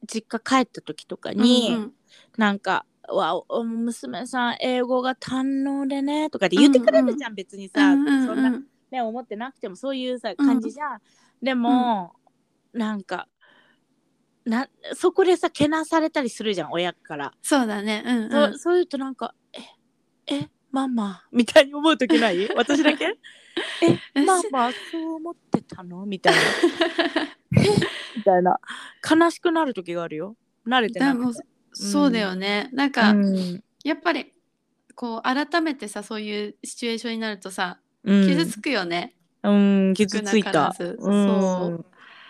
[0.07, 1.93] 実家帰った時とかに、うんうん
[2.37, 8.27] なんか「わお娘さん英語が堪能でね」とかって言ってくれるじゃん、別にさ、うんうんうん。
[8.27, 11.01] そんなね思ってなくてもそういうさ感じじゃん。
[11.43, 12.15] でも、
[12.73, 13.29] なんか
[14.45, 17.33] なそこでさけなされたりするじゃん親から。
[17.43, 18.05] そうだね。
[18.07, 18.31] うんうん。
[18.31, 19.35] そうそういうとなんか
[20.27, 22.49] 「ええママ」みたいに思う時ない？
[22.57, 23.17] 私だけ？
[24.15, 26.05] えママそう思ってたの？
[26.05, 26.41] みたいな。
[28.17, 28.59] みたいな。
[29.09, 30.37] 悲しくなる時があるよ。
[30.67, 31.43] 慣れてなくて。
[31.73, 32.69] そうだよね。
[32.73, 33.63] なんか、うん。
[33.85, 34.33] やっぱり
[34.97, 38.27] こう改めてさそういうシチュエーションになるとさうん。
[38.27, 39.15] 傷つくよね。
[39.43, 40.73] うん傷ついた。
[40.75, 41.85] そう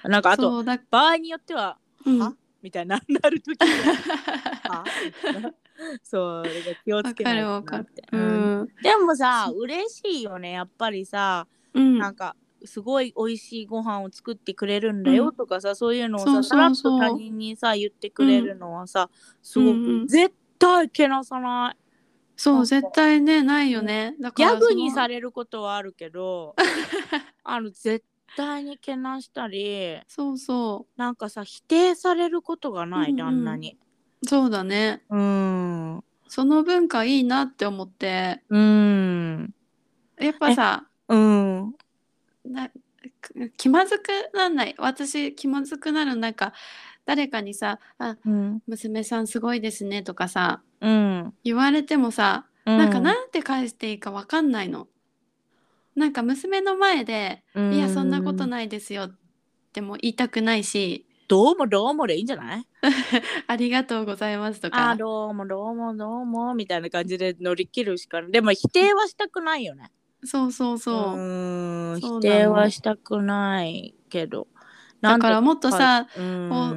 [0.05, 2.19] なんかあと場合によっては「うん。
[2.19, 2.35] は?」
[2.65, 3.59] みたいななる時
[6.03, 7.81] そうだから気をつけないとな。
[7.81, 8.03] って。
[8.11, 8.19] る。
[8.19, 8.23] う
[8.63, 8.69] ん。
[8.83, 11.47] でもさ嬉しいよねやっぱりさ。
[11.75, 11.99] うん。
[11.99, 12.35] なんか
[12.65, 19.11] すごい美味しいご飯を作ってくれるんだよとかさ、そういうのをささらっと他人にさ言ってくれるのはさ、
[19.43, 20.07] すごく、うんうん。
[20.07, 21.77] 絶対けなさない。
[22.37, 24.17] そう絶対ねないよね。
[24.19, 26.57] だかギらャグにされれることはあるけど
[27.45, 28.03] あの絶
[28.37, 33.17] 対にけなしたりそうそなんかさ否定されることがない、うんうん。
[33.17, 33.79] 旦那に。
[34.23, 35.03] うそうだね。
[35.11, 36.05] うん。
[36.29, 38.43] その文化いいなって思って。
[38.49, 39.55] うん。
[40.19, 41.75] やっぱさうん。
[42.45, 42.71] な
[43.21, 44.75] く気まずくなんない。
[44.79, 46.53] 私気まずくなるなんか
[47.07, 48.63] 誰かにさ「あうん。
[48.67, 51.35] 娘さんすごいですね」とかさうん。
[51.45, 54.89] 言われてもさななんかなんて返していいかわかんないの。
[55.95, 57.43] なんか娘の前で
[57.73, 59.19] 「いやそんなことないですよ」っ
[59.73, 61.07] ても言いたくないし。
[61.27, 62.67] どうもどうもでいいんじゃない
[63.49, 69.91] 「ありがとうございます」とあかーどうもどうもどうもみたいな感じで乗り切るしかでも否定はしたくないよね。
[70.25, 70.95] そうそうそう。
[70.97, 71.99] うなの。
[71.99, 74.49] 否定はしたくないけど。
[75.01, 76.49] だからもっとさ、うん。
[76.51, 76.77] こ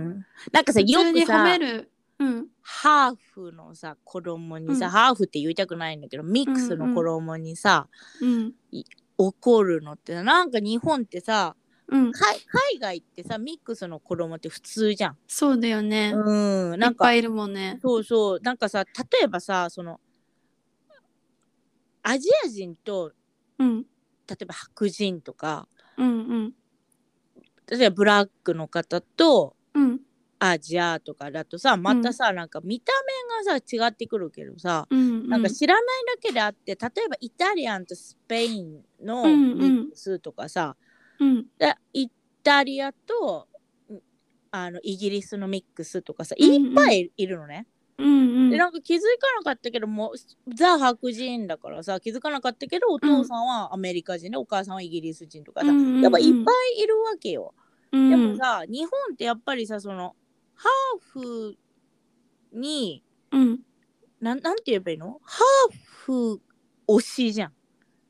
[0.51, 1.91] なんかさよ普通に褒くさめる。
[2.20, 2.47] うん。
[2.61, 4.91] ハーフのさ子供にさ、うん。
[4.91, 7.88] ハーフって言いたくないんだけどミックスの子供にさ、
[8.22, 8.53] うん。
[9.18, 11.55] 怒るのってなんか日本ってさ
[11.88, 12.11] うん。
[12.11, 15.18] 海海外ってさミックスの子供って普通じゃん。
[15.28, 16.11] そうだよね。
[16.13, 17.80] うんなんかいっぱいいるもんね。
[17.82, 19.99] そうそうなんかさ例えばさその
[22.03, 23.13] アジア人と
[23.59, 23.86] うん。
[24.30, 26.11] 例えば白人とかうんう
[26.47, 26.53] ん。
[27.70, 30.01] 例えばブラックの方とうん
[30.39, 32.91] アジアとかだとさまたさ、なんか見た
[33.43, 35.83] 目がさ違ってくるけどさ、うんなんか知らない
[36.15, 39.57] だけであって例えばイタリアンとスペインのうんうん。
[39.57, 40.75] ミックスとかさ、
[41.19, 41.45] うん。
[41.57, 42.09] でイ
[42.43, 43.47] タリアと
[43.91, 43.97] ん
[44.51, 46.53] あのイギリスのミックスとかさうんうん。
[46.67, 47.67] いっぱいいるのね。
[47.97, 48.11] うんう
[48.47, 48.49] ん。
[48.51, 49.05] でなんか気づか
[49.39, 50.13] なかったけども
[50.55, 57.55] ザ白人だからさ気づかなかったけどお父さんはアメリカ人で、お母さんはイギリス人とかさ、うんうんうんやっぱいっぱいいるわけよ。
[57.91, 60.15] うんでもさ日本ってやっぱりさその
[60.57, 61.57] ハーフ
[62.51, 63.59] にうん。
[64.19, 65.19] なんなんて言えばいいの？
[65.23, 66.41] ハーフ
[66.87, 67.53] 推しじゃん。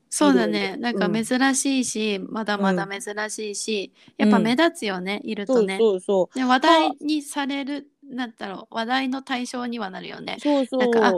[0.08, 0.80] そうだいろいねろ。
[0.80, 5.76] なんか珍しいし、まだまだ珍しいし、やっぱ目立つよね、いるとね。
[5.78, 10.38] そうそうで話題にされるなんだろう話題の対象にはなるよね。
[10.40, 10.80] そうそう。
[10.80, 11.12] なんか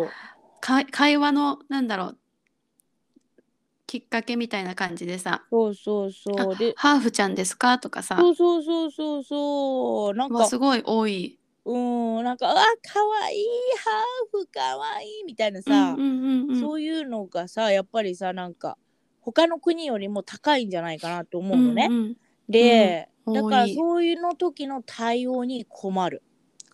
[0.61, 2.19] か会話のなんだろう
[3.91, 5.43] きっかけみたいな感じでさ。
[5.51, 8.17] そうそうそう「でハーフちゃんですか?」とかさ。
[8.17, 9.25] そうそうそうそう。
[9.25, 10.37] そうなんか。
[10.37, 11.41] わすごい多い。
[11.65, 12.61] うんなんかあか
[13.05, 13.45] わいい
[13.85, 16.61] ハーフかわいいみたいなさ、うんうんうんうん。
[16.61, 18.79] そういうのがさやっぱりさなんか
[19.21, 21.89] 他の国よりも高いんじゃないかなと思うのね。
[21.91, 22.17] うんうん
[22.49, 23.35] で、うん。
[23.35, 26.23] だからそういうの時の対応に困る。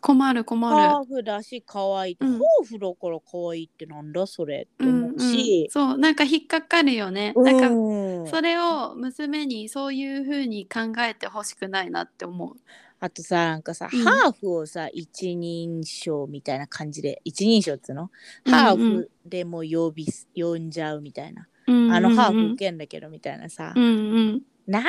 [0.06, 2.38] 困る困ハるーフだし可愛いうん。
[2.38, 7.44] ハーフだから可愛いってなんだそれってうん思うし、そうなんか引っかかるよね、うん。
[7.44, 12.54] なんかそれを娘にそういう風に考えてほしくないなって思う。
[13.00, 14.04] あとさなんかさ、うん。
[14.04, 18.08] ハーフをさ一人称みたいな感じで一人称っつうの、
[18.44, 23.88] うんハーフでも呼びす呼んじゃうみたいな、あのハーフ受けんだけどみたいなさ、うんう
[24.36, 24.42] ん。
[24.68, 24.84] な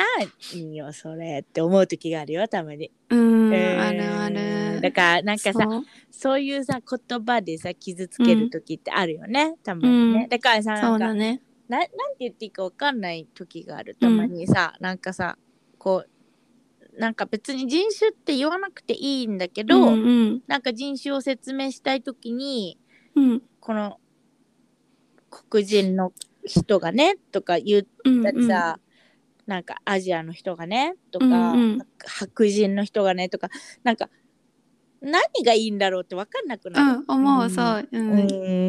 [0.54, 2.92] によそれって思う時があるよたまに。
[3.10, 5.68] うん、えーあるあるだからなんかさ
[6.10, 6.40] そう。
[6.40, 10.28] いうさ言葉でさ傷つける時ってあるよね、たまにね、うん。
[10.28, 11.42] だからさなそんかうだね。
[11.68, 15.36] ななんて言っていいかわかんない時があるたまにさ、なんかさ
[15.78, 16.10] こう
[16.98, 20.42] なんか別に人種って言わなくていいんだけど、うんうん。
[20.46, 22.78] なんか人種を説明したい時に
[23.14, 23.42] うん。
[23.60, 24.00] この
[25.30, 26.12] 黒人の
[26.44, 28.80] 人がねとか言うんったりさ、
[29.46, 31.78] なんかアジアの人がねとか、うんうん。
[32.04, 33.50] 白人の人がねとか
[33.84, 34.08] なんか
[35.00, 37.00] 何がいいんだろうって分かんなくうなる。
[37.00, 38.20] ん思うそう、うん。
[38.20, 38.22] う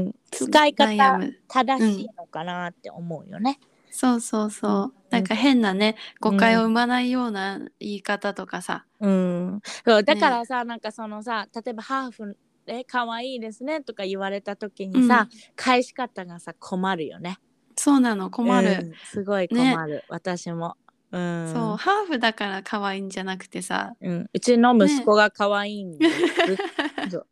[0.10, 0.16] ん。
[0.32, 3.60] 使い方正しいのかなって思うよね。
[3.92, 4.92] そうそうそう、うん。
[5.10, 10.04] なんか変なね誤解を生まないような言い方とかさ、うん、そう。
[10.04, 17.38] だからさ、なんかそのさ例えばハーフえ可愛いですねとか言われた時にさ、返し方がさ困るよね。
[17.76, 18.94] そうなの困る、うん。
[19.06, 20.76] すごい困る、私も。
[21.12, 26.08] うん、そうハーフだから可愛いんじゃなくてさ、うん、うちの息子が可愛いんで。
[26.10, 27.10] す。
[27.10, 27.28] そう。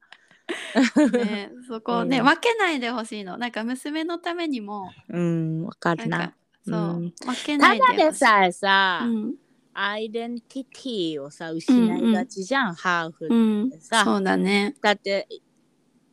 [1.12, 2.26] ね、そこね、うん。
[2.26, 3.38] 分けないでほしいの。
[3.38, 4.92] なんか娘のためにも。
[5.10, 6.18] うん、わかるな。
[6.18, 6.36] なんか。
[6.66, 7.14] そう、うん。
[7.26, 7.98] 分けなたいでほしい。
[7.98, 9.36] だでさえさ、うん。
[9.74, 14.04] アイデンティティをさ失いがちじゃん、ハーフうんってさ。
[14.04, 14.76] そうだね。
[14.82, 15.28] だって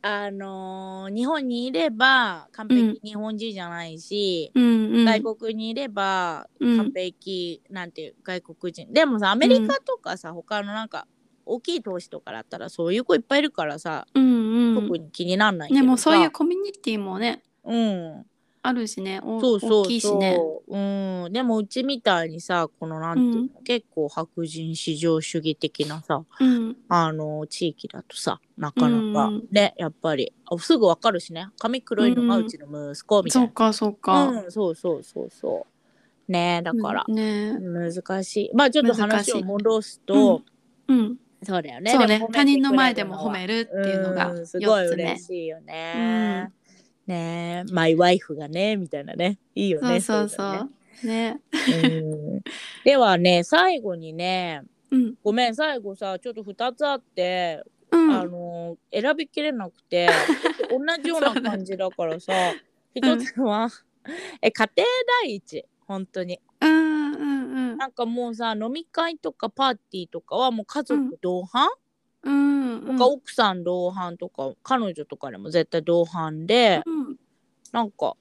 [0.07, 5.05] あのー日本にいれば完璧日本人じゃないし、うんうん。
[5.05, 6.77] 外国にいればうん。
[6.77, 8.93] 完璧、なんていう外国人。
[8.93, 11.07] でもさアメリカとかさ、他のなんか
[11.43, 14.75] 大きい投資とかだったらそういう子いっぱいいるからさ、うんうん。
[14.83, 15.81] 特に気になんないけどさ。
[15.83, 17.41] でもそういうコミュニティもね。
[17.63, 18.25] うん
[18.65, 19.19] あるしね。
[19.23, 19.81] おそうそうそう。
[19.81, 20.37] 大きいしね。
[20.67, 20.77] う
[21.29, 21.33] ん。
[21.33, 26.75] でもうちみたいにさこのなんていうの、結構白人至上主義的なさうん。
[26.89, 30.33] あの地域だとさなかなか、うんねやっぱり。
[30.45, 31.49] あすぐわかるしね。
[31.59, 35.67] 髪黒いのがうちの息子みたいな、そうかそうか、うん、そうそうそうそ
[36.27, 36.31] う。
[36.31, 37.57] ねだから、ね。
[37.59, 38.51] 難しい。
[38.53, 40.41] まあちょっと話を戻すと、
[40.87, 41.17] うん。
[41.43, 41.91] そうだよね。
[41.91, 42.25] そうね。
[42.31, 46.51] 他人の前でもは褒めるっていうのがうんすごい4つ目嬉しいよね、
[47.07, 47.63] ね。
[47.71, 49.39] マイワイフがねみたいなね。
[49.55, 50.67] いいよねそうそうそ
[51.03, 51.07] う。
[51.07, 51.39] ね。
[51.41, 51.41] ね。
[51.83, 52.41] うん。
[52.83, 55.15] ではね最後にねうん。
[55.23, 58.11] ごめん最後さちょっと2つあって、うん。
[58.15, 60.09] あの選びきれなくて
[60.69, 62.33] 同じような感じだからさ
[62.93, 63.69] 一つは、
[64.41, 64.87] え家庭
[65.23, 65.65] 第一。
[65.87, 66.39] 本当に。
[66.61, 71.67] うんうんうんなんかもうさ飲み会とかパーティーとかはもう家族同伴、
[72.25, 72.97] うんうん。
[72.97, 77.15] とか奥さん同伴とか彼女とかでも絶対同伴で、うん
[77.71, 78.15] なんか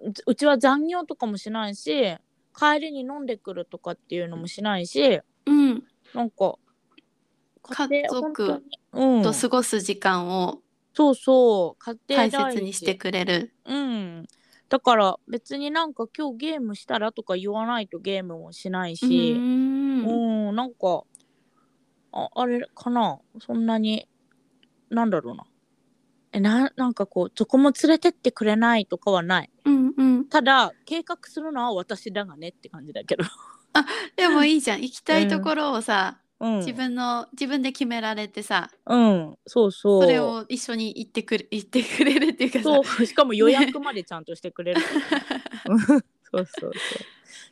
[0.00, 2.16] ううちは残業とかもしないし
[2.56, 5.84] 帰りに飲んでくるとかっていうのもしないしうん。
[6.14, 6.54] なんか
[7.62, 8.62] 家族
[9.22, 10.60] と過ごす時間を
[10.98, 11.84] そうそう。
[11.84, 13.52] 家庭大切にしてくれる。
[13.64, 14.26] うん。
[14.68, 18.96] だから別になんか今日ゲームしたらとか言わないとゲームもしないうん。
[18.96, 21.04] しうんなんか
[22.12, 23.18] ああれかな？
[23.40, 24.08] そんなに
[24.90, 25.44] なんだろうな。
[26.32, 29.50] えななんかこうどこも連れてってくれないとかはない。
[29.64, 30.28] うんうん。
[30.28, 33.24] ただ計画するのは私だがねって感じだけど。
[34.16, 34.80] でもいいじゃん。
[34.82, 40.02] 行きたいところをさ、うん、自分の自分で決められてさうん、そうそう。
[40.02, 42.64] それを一緒に行ってくる行ってくれるっていうかさ。
[42.64, 44.80] そう、しかも予約までちゃんとしてくれる。
[45.68, 45.78] うん。
[45.78, 46.02] そう
[46.32, 46.72] そうそう。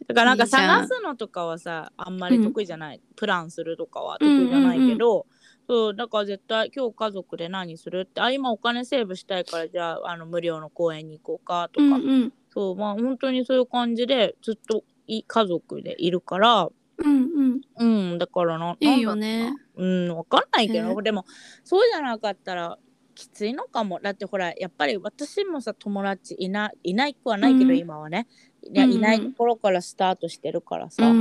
[0.07, 3.01] だからなんか探すのとかはさ、あんまり得意じゃない。
[3.17, 5.27] プランするとかは得意じゃないけど、
[5.69, 12.33] そうだから絶対今日家族で何するってあ今お金セーブしたいからじゃああの無料の公園に行こうかとか、うんうん。
[12.51, 16.69] そうまあ本当にそういう感じでずっとい家族でいるから。
[16.99, 17.61] うんうん。
[17.79, 17.85] う
[18.15, 19.53] んだからないいよね。
[19.77, 21.03] うん、わかんないけど、ね。
[21.03, 21.27] でも
[21.65, 22.79] そうじゃなかったら
[23.15, 24.01] きついのかも。
[24.01, 27.77] だってほらやっぱり私もさ友達いないないくはないけど、うん。
[27.77, 28.29] 今はね
[28.73, 31.17] いないところからスタートしてるからうさ、ん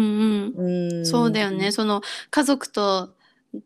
[0.56, 0.98] うん。
[1.00, 1.06] うん。
[1.06, 1.72] そうだよね。
[1.72, 3.16] その家族と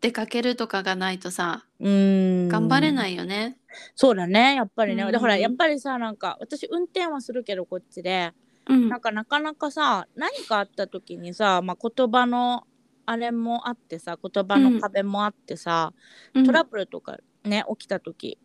[0.01, 2.47] 出かけるとかがないとさうん。
[2.47, 3.57] 頑張れないいよね。
[3.95, 8.32] そうだねやっぱりね、うんでほらやっぱりさなんか私運転はするけどこっちで
[8.67, 8.89] うん。
[8.89, 12.65] なんかなかなかさ何かあった時にさ、まあ、言葉の
[13.05, 15.93] あれもあってさ言葉の壁もあってさ、
[16.34, 16.45] うん。
[16.45, 18.38] トラブルとかね起きた時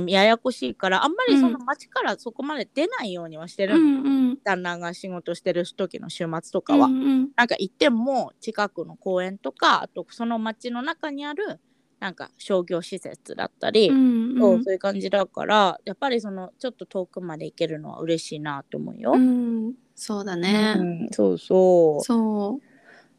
[0.00, 4.38] にややこしいからあんまりその街からそこまで出ないようにはしてるううん。
[4.44, 7.28] 旦那が仕事してる時の週末とかは、うんうん。
[7.34, 11.60] なんか行っても近くの公園とかあとその街の中にある
[11.98, 19.12] なんか商業施設だったり、うんそうそういう感じだからやっぱりそのちょっと遠くまで行けるのは嬉しいなと思うよ。
[19.12, 19.74] うん。
[19.94, 22.04] そうだね、うんそうそう。
[22.04, 22.58] そ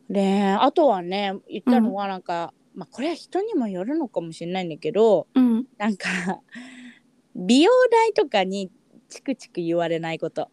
[0.10, 5.66] であとはね言ったのはなんか、まあこれは人にもよるのかもしれないんだけどううん。
[5.78, 6.10] なんか
[7.36, 8.72] 美容代とかに
[9.10, 10.50] チクチク言われないこと。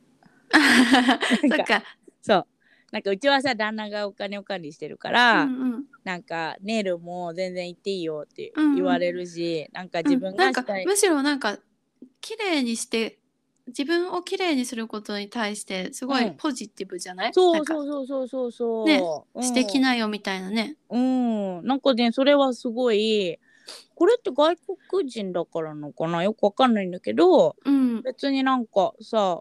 [1.48, 1.82] そっか。
[2.20, 2.46] そう。
[2.92, 5.84] なんかうちはさ旦那がお金を管理してるかうら、んうん。
[6.04, 8.74] なんかネイルも全然行っていいよってうんうん。
[8.76, 11.58] 言われるし、なんか自分うんなんかがしたい、むしろなんか
[12.20, 13.18] 綺麗にして
[13.68, 16.34] 自分を綺麗にすることに対してすごいうん。
[16.36, 17.78] ポジティブじゃない、そなんか。
[17.78, 19.02] うそうそうそうそうそう、ね
[19.34, 19.42] うん。
[19.42, 20.76] 素敵なよみたいなね。
[20.90, 23.38] うん、なんかねそれはすごい
[23.94, 24.56] これって外
[24.88, 26.24] 国人だからのかな？
[26.24, 28.02] よくわかんないんだけどうん。
[28.02, 29.40] 別になんかさ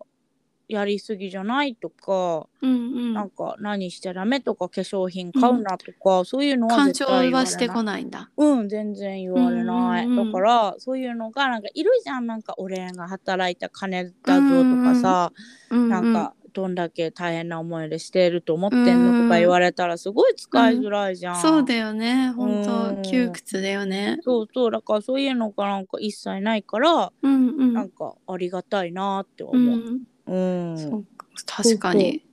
[0.72, 3.13] やりすぎじゃないとか、うんうん。
[3.13, 8.30] なんか何しちゃダメとか化粧品買うなとか、そういうのは干絶渉対言われないはしてこないんだ。
[8.38, 10.32] うん全然言われない、うんうんうん。
[10.32, 12.28] だからそういうのがなんかいるじゃん。
[12.28, 15.34] なんか俺が働いた金だぞとかさ、
[15.69, 21.41] うんうん、なんかどんだけ大変な思いでしてると思ってんのとか言われたらすごい使いづらいじゃん。
[21.41, 22.32] そうだよね。
[22.32, 23.01] 本うん。
[23.03, 24.17] 当窮屈だよね。
[24.22, 24.72] そうそう。
[24.72, 27.74] だからそういうのがなんか一切ないから、うんうん。
[27.74, 29.49] なんかありがたいなってう。
[29.49, 29.76] 思う。
[29.78, 30.01] ん、
[30.32, 31.05] うんそう
[31.45, 32.25] 確かに。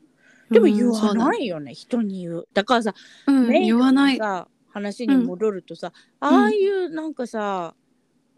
[0.50, 2.48] でも言わないよね、人に言う。
[2.54, 2.94] だからさ、
[3.26, 4.16] うん、言わない。
[4.16, 7.74] さ話に戻るとさ、ああいうなんかさ、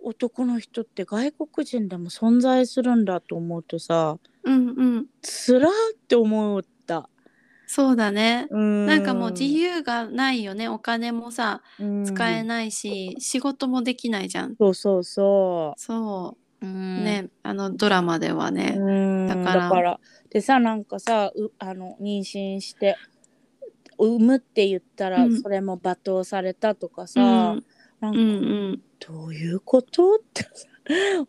[0.03, 5.73] 男の人って外国人でも存在するんだと思うとさうんうんつらっ
[6.09, 7.09] て思った。
[7.67, 8.49] そうだね。
[8.51, 11.63] うんなんかもう自由がないよねお金もさ
[12.05, 12.45] 使えい。
[12.45, 14.57] ないし、仕事もできないじゃん。
[14.57, 16.47] そうそうそそうう。
[16.47, 18.75] んねあのドラマではね。
[18.77, 19.27] うん。
[19.27, 19.63] だから。
[19.65, 20.01] だから
[20.31, 22.97] でさなんかさうあの妊娠して
[23.99, 25.41] 産むって言ったら、うん。
[25.43, 27.25] それも罵倒されたとかさ、う
[27.57, 27.65] ん。
[28.01, 28.33] なんか、うんう
[28.73, 28.83] ん。
[28.99, 30.17] どういうこと？
[30.17, 30.51] ってさ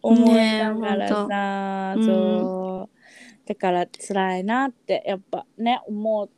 [0.01, 2.11] 思いながらさ、ほんと。
[2.11, 2.97] そう。
[3.47, 6.29] だから辛いなってやっぱね思う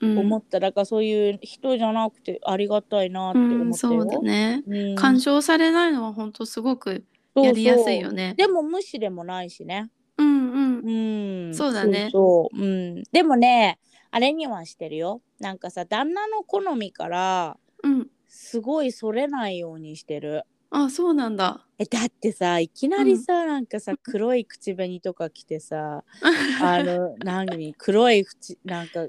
[0.00, 0.18] うん。
[0.18, 4.62] 思っただからそういう人じゃなくてありがたいなってうん、思ってよ、そうだね。
[4.66, 7.04] うん干渉されないのは本当すごく
[7.42, 8.34] やりやすいよね。
[8.36, 9.90] でも無視でもないしね。
[10.18, 11.48] うんうん。
[11.48, 11.54] うん。
[11.54, 12.08] そうだね。
[12.12, 12.62] そうそう。
[12.62, 13.78] うん、でもね
[14.10, 15.20] あれにはしてるよ。
[15.38, 18.08] なんかさ旦那の好みからうん。
[18.28, 20.44] すごいそれないようにしてる。
[20.70, 21.66] あそうなんだ。
[21.78, 26.04] えだってさいきなりさ、なんかさ黒い口紅とか着てさ
[26.62, 29.06] あの何黒い口なんか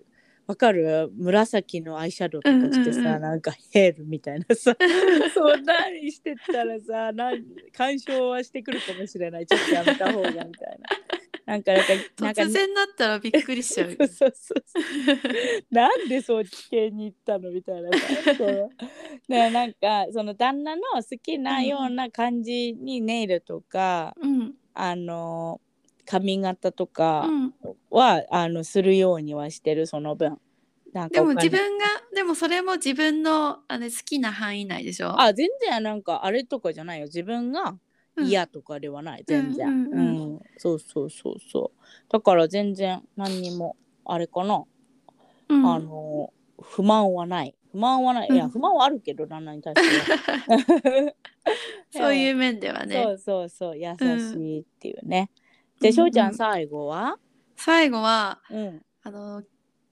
[0.47, 1.09] わかる？
[1.17, 3.21] 紫のアイシャドウとかしてさ、うんうんうん。
[3.21, 4.75] なんかヘールみたいなさ
[5.33, 7.43] そんなにしてったらさなん
[7.73, 9.45] 干渉はしてくるかもしれない。
[9.45, 10.53] ちょっとやめた方がみたいな。
[11.45, 13.91] なんかなんかなんか突然だったらびっくりしちゃう。
[13.95, 14.53] そうそうそう
[15.71, 18.69] なんでそっち系に行ったのみたいなさそう。
[19.29, 24.53] ねなんかその旦那の好きなような感じにネイルとか、うん。
[24.73, 25.59] あの
[26.07, 27.53] 髪型とうかん。
[27.91, 30.39] は、あのするようにはしてるその分。
[30.93, 31.85] なんかでも自分が
[32.15, 35.19] でもそれも自分のあれ好きな範囲内でしょ？
[35.19, 37.05] あ全然なんかあれとかじゃないよ。
[37.05, 37.77] 自分が
[38.15, 38.27] うん。
[38.27, 39.91] 嫌とかではない、全然、うんうん。
[39.91, 40.39] うんうん。
[40.57, 41.81] そうそうそうそう。
[42.09, 44.63] だから全然何にもあれかな。
[45.49, 47.55] うん、あの不満はない。
[47.71, 50.05] 不満はない、いやうん不満はあるけど旦那に対しては。
[51.91, 52.95] そういう面ではね。
[53.03, 53.77] そうそうそう。
[53.77, 55.29] 優しいっていうね、
[55.79, 57.17] じゃあしょうちゃん最後は？
[57.55, 58.81] 最後はうん。
[59.03, 59.43] あの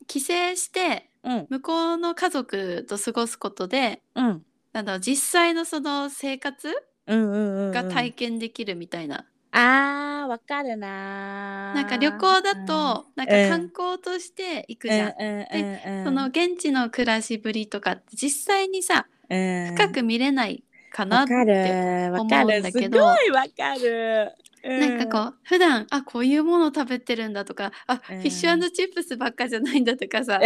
[0.08, 1.48] 帰省してうん。
[1.50, 4.46] 向こうの家族と過ごすことでうん。
[4.74, 6.74] なんだ実際のその生活
[7.08, 7.72] うんうんうんうん。
[7.72, 11.76] が体験できるみたいな、あーわかるなー。
[11.76, 13.50] なんか旅行だとなんかうん。
[13.50, 16.04] 観光として行くじゃん、うんうんうんうん。
[16.04, 19.76] その現地の暮らしぶりとかって実際にさうん。
[19.76, 22.18] 深く見れないかなって、思うんる。
[22.18, 23.00] すごいだけど。
[23.06, 23.16] わ
[23.56, 24.34] かる
[24.66, 28.00] なんかこう普段あこういうものを食べてるんだとかあ、うん。
[28.00, 30.40] フィッシュチップスばっかじゃないんだとかさ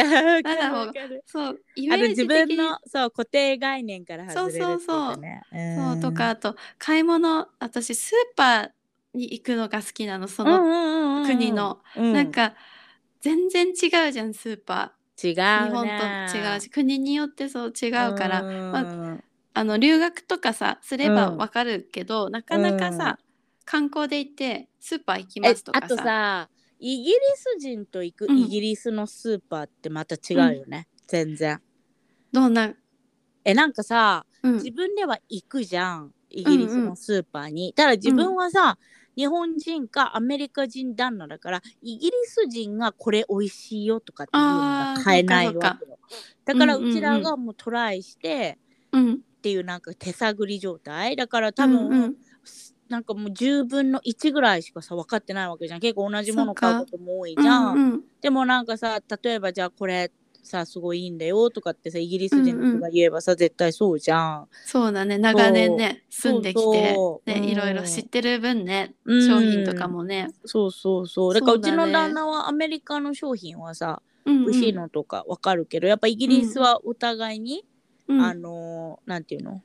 [1.25, 5.21] そうイメージ自分のそう固定概念から外れるってそうそうそう。
[5.75, 8.69] そうとかあと買い物私スーパー
[9.13, 12.53] に行くのが好きなのそのの国の、なんか
[13.21, 15.97] 全然違うじゃんスーパ違うー日本ね
[16.31, 21.37] と違うし国によってそう違うから、まうんあの留学とかさすればうん。
[21.37, 23.17] わかるけど、なかなかさ、
[23.69, 25.87] 観光で行ってスーパー行きますとかさ。
[25.87, 26.49] とさ
[26.79, 28.39] イギリス人と行くうん。
[28.39, 31.61] イギリスのスーパーってまた違うよね、全然。
[32.31, 32.73] どんな、
[33.43, 34.53] えなんかさうん。
[34.55, 36.11] 自分では行くじゃん。
[36.31, 38.79] イギリスのスーパーに、ただ自分はさ、
[39.15, 45.99] 日本人かアメリカ人旦那だからイギリス人がこれ美味しいよとかっていうのが買えないわけよ。
[46.45, 46.91] だからうんうんうん。
[46.91, 48.57] うちらがもうトライして
[48.91, 49.13] うん。
[49.13, 51.15] っていうなんか手探り状態。
[51.15, 52.15] だから多分、うんうん
[52.89, 55.79] なんかもう10分の1ぐらいしかさ分かってないわけじゃん。
[55.79, 58.01] 結構同じもの買うことも多いじゃん、うんうん。
[58.19, 60.11] でもなんかさ例えばじゃあこれ
[60.41, 64.47] さすごいいいんだよとかってさイギリス人の人が言えばさ、絶対そうじゃん。
[64.65, 65.19] そうだね。
[65.19, 69.27] 長年ね住んできてねいろいろ知ってる分ねうん。
[69.27, 71.33] 商品とかもね、そうそうそう。
[71.33, 74.43] だからうちの旦那はアメリカの商品はさ、うんうん。
[74.45, 77.63] 美味しいのとかわかるけどやっぱイギリスはお互いに、
[78.07, 78.21] うん。
[78.21, 79.61] あのーなんていうの？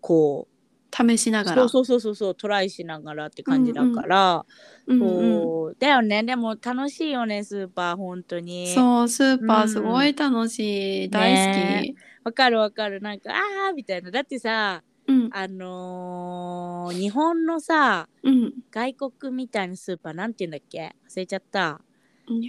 [0.00, 0.57] こう
[1.06, 1.56] 試しながら。
[1.56, 4.46] そうそうそうそうそうトライしながらって感じだから、
[4.86, 5.08] うんうん
[5.42, 6.22] そうだよね。
[6.22, 8.68] でも楽しいよねスーパー本当に。
[8.74, 11.94] そうスーパうんーすごい楽しい、大好ね。
[11.94, 13.00] き、わかるわかる。
[13.00, 14.10] なんかあーみたいな。
[14.10, 15.28] だってさうん。
[15.32, 18.54] あのー日本のさうん。
[18.70, 20.94] 外国みたいなスーパーなんて言うんだっけ？
[21.08, 21.80] 忘れちゃった。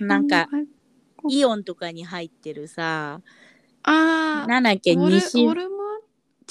[0.02, 3.22] なんかのイオンとかに入ってるさ
[3.84, 4.96] あなんだっけ？
[4.96, 5.79] 西ウォルマ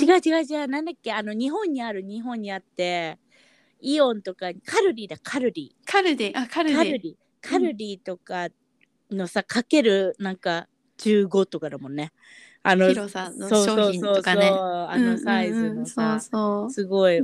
[0.00, 0.68] 違う違う違う。
[0.68, 1.12] なんだっけ？
[1.12, 3.18] あの日本にある日本にあって
[3.80, 8.48] イオンとかカルディだカルディカルディあカルディカルディカルディとか
[9.10, 10.68] のさかけるなんか
[10.98, 12.12] 15とかだもんね。
[12.62, 14.50] あの広さの商品とかね。
[14.52, 17.22] あのサイズのさ、すごい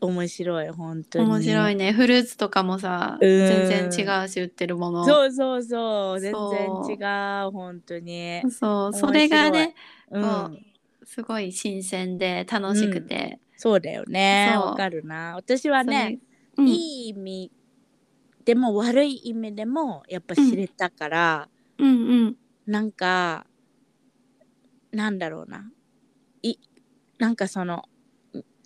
[0.00, 1.24] 面白い本当に。
[1.24, 1.92] う面白いね。
[1.92, 3.28] フルーツとかもさうん。
[3.68, 5.04] 全然違うし売ってるもの。
[5.04, 6.20] そうそうそう。
[6.20, 8.42] 全然違う本当に。
[8.50, 8.92] そう。
[8.94, 9.74] それがね
[10.10, 10.66] うん
[11.06, 14.54] すごい新鮮で楽しくて、そうだよね。
[14.56, 15.36] わかるな。
[15.36, 16.18] 私はね、
[16.58, 17.52] うん、いい意味
[18.44, 21.48] でも悪い意味でもやっぱ知れたから、
[21.78, 22.36] うんうん。
[22.66, 23.46] なんか
[24.90, 25.70] なんだろうな。
[26.42, 26.56] い
[27.18, 27.84] なんかその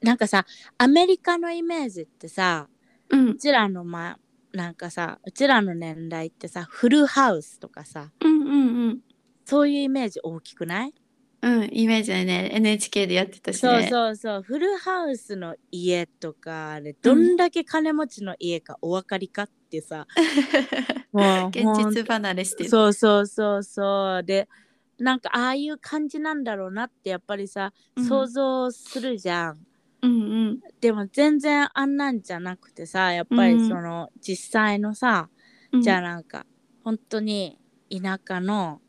[0.03, 0.47] なんかさ
[0.79, 2.69] アメリカのイメージってさ
[3.11, 3.31] うん。
[3.33, 4.19] うちらのま
[4.53, 9.01] なんかさうちらの年代ってさフルハウスとかさうんうんうん。
[9.45, 10.95] そういうイメージ大きくない？
[11.43, 12.51] うんイメージでね。
[12.53, 14.43] NHK でやってたしそうねそうそう。
[14.43, 20.07] フルハウスの家とかあれどんだけ金持ちの家かお分かりかってさ、
[21.13, 22.71] もう現ほん実離れしてる。
[22.71, 24.25] そうそうそうそう。
[24.25, 24.49] で
[24.99, 28.05] なんかああいう感じなんだろうなってやっぱりさうん。
[28.05, 29.59] 想像するじゃん、
[30.03, 30.15] うんう
[30.53, 30.61] ん。
[30.81, 33.69] でも全然あんなんじゃなくてさやっぱりうん。
[33.69, 35.31] その、実際のさ
[35.73, 35.83] うん。
[35.83, 36.45] じゃあなんか
[36.85, 37.59] 本当に
[37.91, 38.83] 田舎の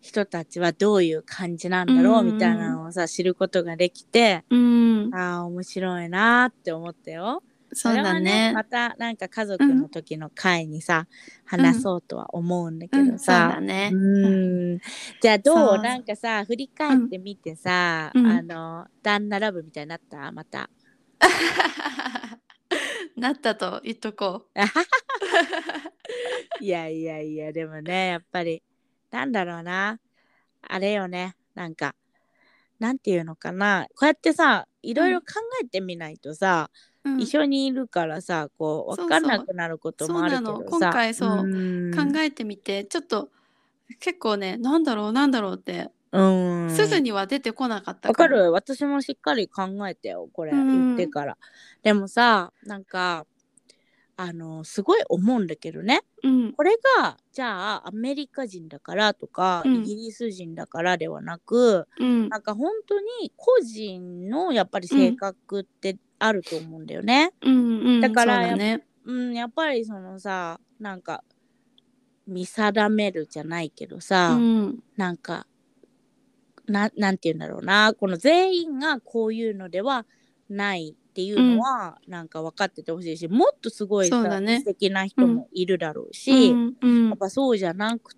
[0.00, 5.10] 人たちはどういう感じなんだろううんみたいなのをさ知ることができてうん。
[5.14, 7.42] ああ面白いなーって思ったよ。
[7.72, 8.52] そうだね。
[8.54, 11.06] またなんか家族の時の会にさ、
[11.44, 13.50] 話そうとは思うんだけどさ。
[13.56, 13.90] だね。
[13.92, 13.96] う
[14.76, 14.78] ん。
[15.20, 18.26] じゃあどうなんかさ振り返ってみてさ、うん。
[18.26, 20.32] あの旦那ラブみたいになった？
[20.32, 20.70] また。
[23.16, 24.44] なったと言っとこ
[26.60, 28.62] いやいやいやでもねやっぱり
[29.10, 29.98] なんだろうな。
[30.62, 31.36] あれよね。
[31.54, 31.94] なんか
[32.78, 33.86] なんていうのかな。
[33.90, 35.26] こうやってさいろいろ考
[35.62, 36.70] えてみないとさ、
[37.04, 37.20] う、うん。
[37.20, 41.30] 一緒にいるからさこう分かんなくなることもあるけど今回そう。
[41.44, 41.94] うん。
[41.94, 43.30] 考えてみてちょっと
[44.00, 46.70] 結構ねなんだろうなんだろうってうん。
[46.70, 48.52] すぐには出てこなかったわかもる。
[48.52, 50.52] 私もしっかり考えてよこれ。
[50.52, 50.94] うん。
[50.94, 51.36] 言ってから、
[51.82, 53.26] でもさなんか
[54.20, 56.00] あのすごい思うんだけどね。
[56.24, 56.52] うん。
[56.52, 59.74] これがじゃあアメリカ人だからとか、うん。
[59.76, 62.28] イギリス人だからではなくうん。
[62.28, 67.30] なんか本当に個人のやっぱり性格ってあると思うんだよね。
[67.42, 67.54] うん。
[67.54, 68.00] うん。
[68.00, 68.84] だからそうだね。
[69.04, 71.22] うん、やっぱりそのさなんか
[72.26, 74.82] 見定めるじゃないけどさ、うん。
[74.96, 75.46] なんか
[76.66, 77.94] ななんて言うんだろうな。
[77.94, 80.06] この全員がこういうのでは
[80.48, 84.60] ないっていうのは、なんか分かっててほしいしもっとすごいさ、ね。
[84.60, 87.08] 素敵な人もいるだろうし、うんうん。
[87.08, 88.12] やっぱそうじゃなく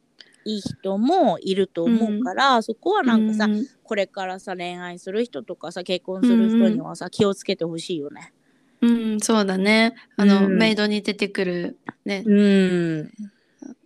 [0.45, 3.67] いい人もいると思うから、そこはなんかさ、うん。
[3.85, 8.35] これからさ恋愛する人とかさ結婚する人にはさ、気をつけてほしいよね。
[8.83, 9.95] うん、そうだね。
[10.19, 10.59] あの、うん。
[10.59, 13.11] メイドに出てくるね、うん。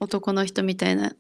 [0.00, 1.14] 男の人みたいな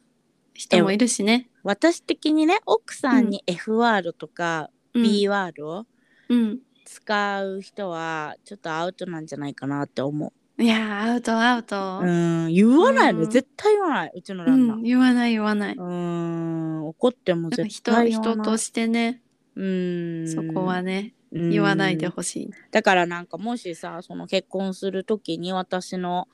[0.52, 1.48] 人もいるしね。
[1.62, 5.02] 私的にね奥さんに F ワードとかうん。
[5.04, 5.86] B ワード
[6.28, 6.58] うん。
[6.84, 12.00] 使う人はちょっとアウトなんじゃないかなって思いやー、アウトアウト。
[12.02, 12.06] う。
[12.06, 14.74] うん言わないの、うん絶対言わないうちのう旦那。
[14.76, 15.74] ん、言わない言わない。
[15.74, 18.34] うん怒っても絶人対言わない。
[18.34, 19.20] 人としてね、
[19.56, 22.50] うんそこはね、うん言わないでほしい。
[22.70, 26.28] だからなんかもしさその結婚する時に私の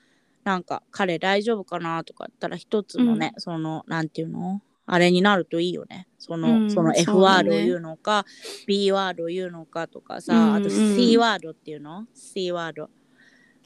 [0.45, 4.61] なんか彼大丈夫かなとか言ったら一つのね、そのなんていうの？
[4.93, 6.09] あれになるといいよね。
[6.19, 8.27] その,、うんその F ワードを言うのか、
[8.67, 12.91] B ワードを言うのかとかさ、うんあと C ワードっていうの？C ワード。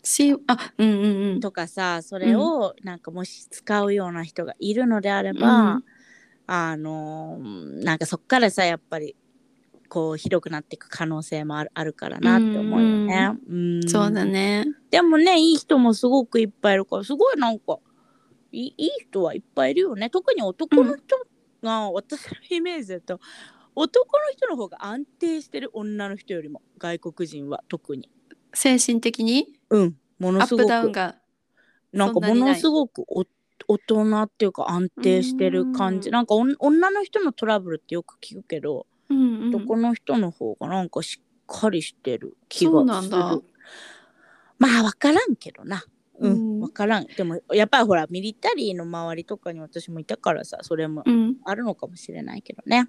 [0.02, 1.40] し、あ、うんうんうん。
[1.40, 5.84] とかさそれをなんかもし使うような人がいるのであれば、うん。
[6.46, 9.16] あのなんかそっからさやっぱり
[9.88, 13.30] こうひどくなっていく可能性もあるあるからなって思うよね。
[13.48, 13.88] うん。
[13.88, 14.66] そうだね。
[14.90, 17.78] でもねいい人もすごくいっぱいいるからすごいなんか
[18.54, 20.08] いいい人はいっぱいいるよね。
[20.10, 21.16] 特に男の人
[21.62, 23.20] が、私のイメージだと
[23.74, 28.08] 男の人の方が安定してる女の人よりも外国人は特に。
[28.52, 29.58] 精神的に？
[29.70, 29.96] うん。
[30.18, 30.64] もアッのすごく。
[30.64, 31.16] プダウンが。
[31.92, 33.24] なんかものすごくお
[33.66, 36.10] 大人っていうか安定してる感じ。
[36.10, 36.14] うん。
[36.14, 39.54] なんか女の人のトラブルってよく聞くけど、うんうん。
[39.54, 42.78] 男の人の方がなんかしっかりしてる気がする。
[42.78, 43.38] そうなんだ。
[44.58, 45.84] まあ分からんけどな
[46.18, 51.36] うん、うん分からんでもやっぱりほらミリタリーの周りとかに私もいたからさそれもうん。
[51.44, 52.88] あるのかもしれないけどね、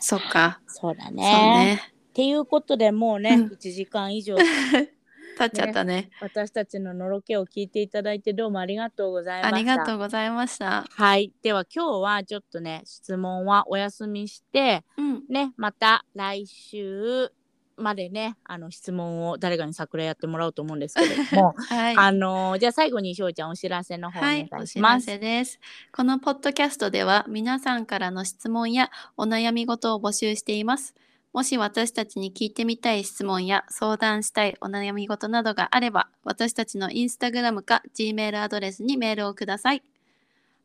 [0.00, 0.60] そっか。
[0.66, 1.82] そうだねね。
[2.10, 4.36] っていうことでもうね、うん1時間以上
[5.38, 6.08] 経っちゃったね。
[6.20, 10.86] 私たちののろけを聞いていただいてどうもありがとうございましたありがとうございました。
[10.88, 11.32] はい。
[11.42, 15.24] では今日はちょっとね、質問はお休みして、うん。
[15.28, 17.30] ね、また来週
[17.76, 21.96] までね、あの質問を誰かに桜やってもらおうと思うんですけれど も、はい。
[21.96, 25.06] あのーじゃあ最後にしょうちゃんお知らせの方お願はい、おいし知らます。
[25.06, 25.60] せです。
[25.92, 30.94] このポッドキャストでは皆さんからの質問やお悩み事を募集しています。
[31.32, 39.82] もし私たちに聞いてみたい質問や相談したいお悩み事などがあれば、私たちのインスタグラムか Gmail アドレスにメールをください。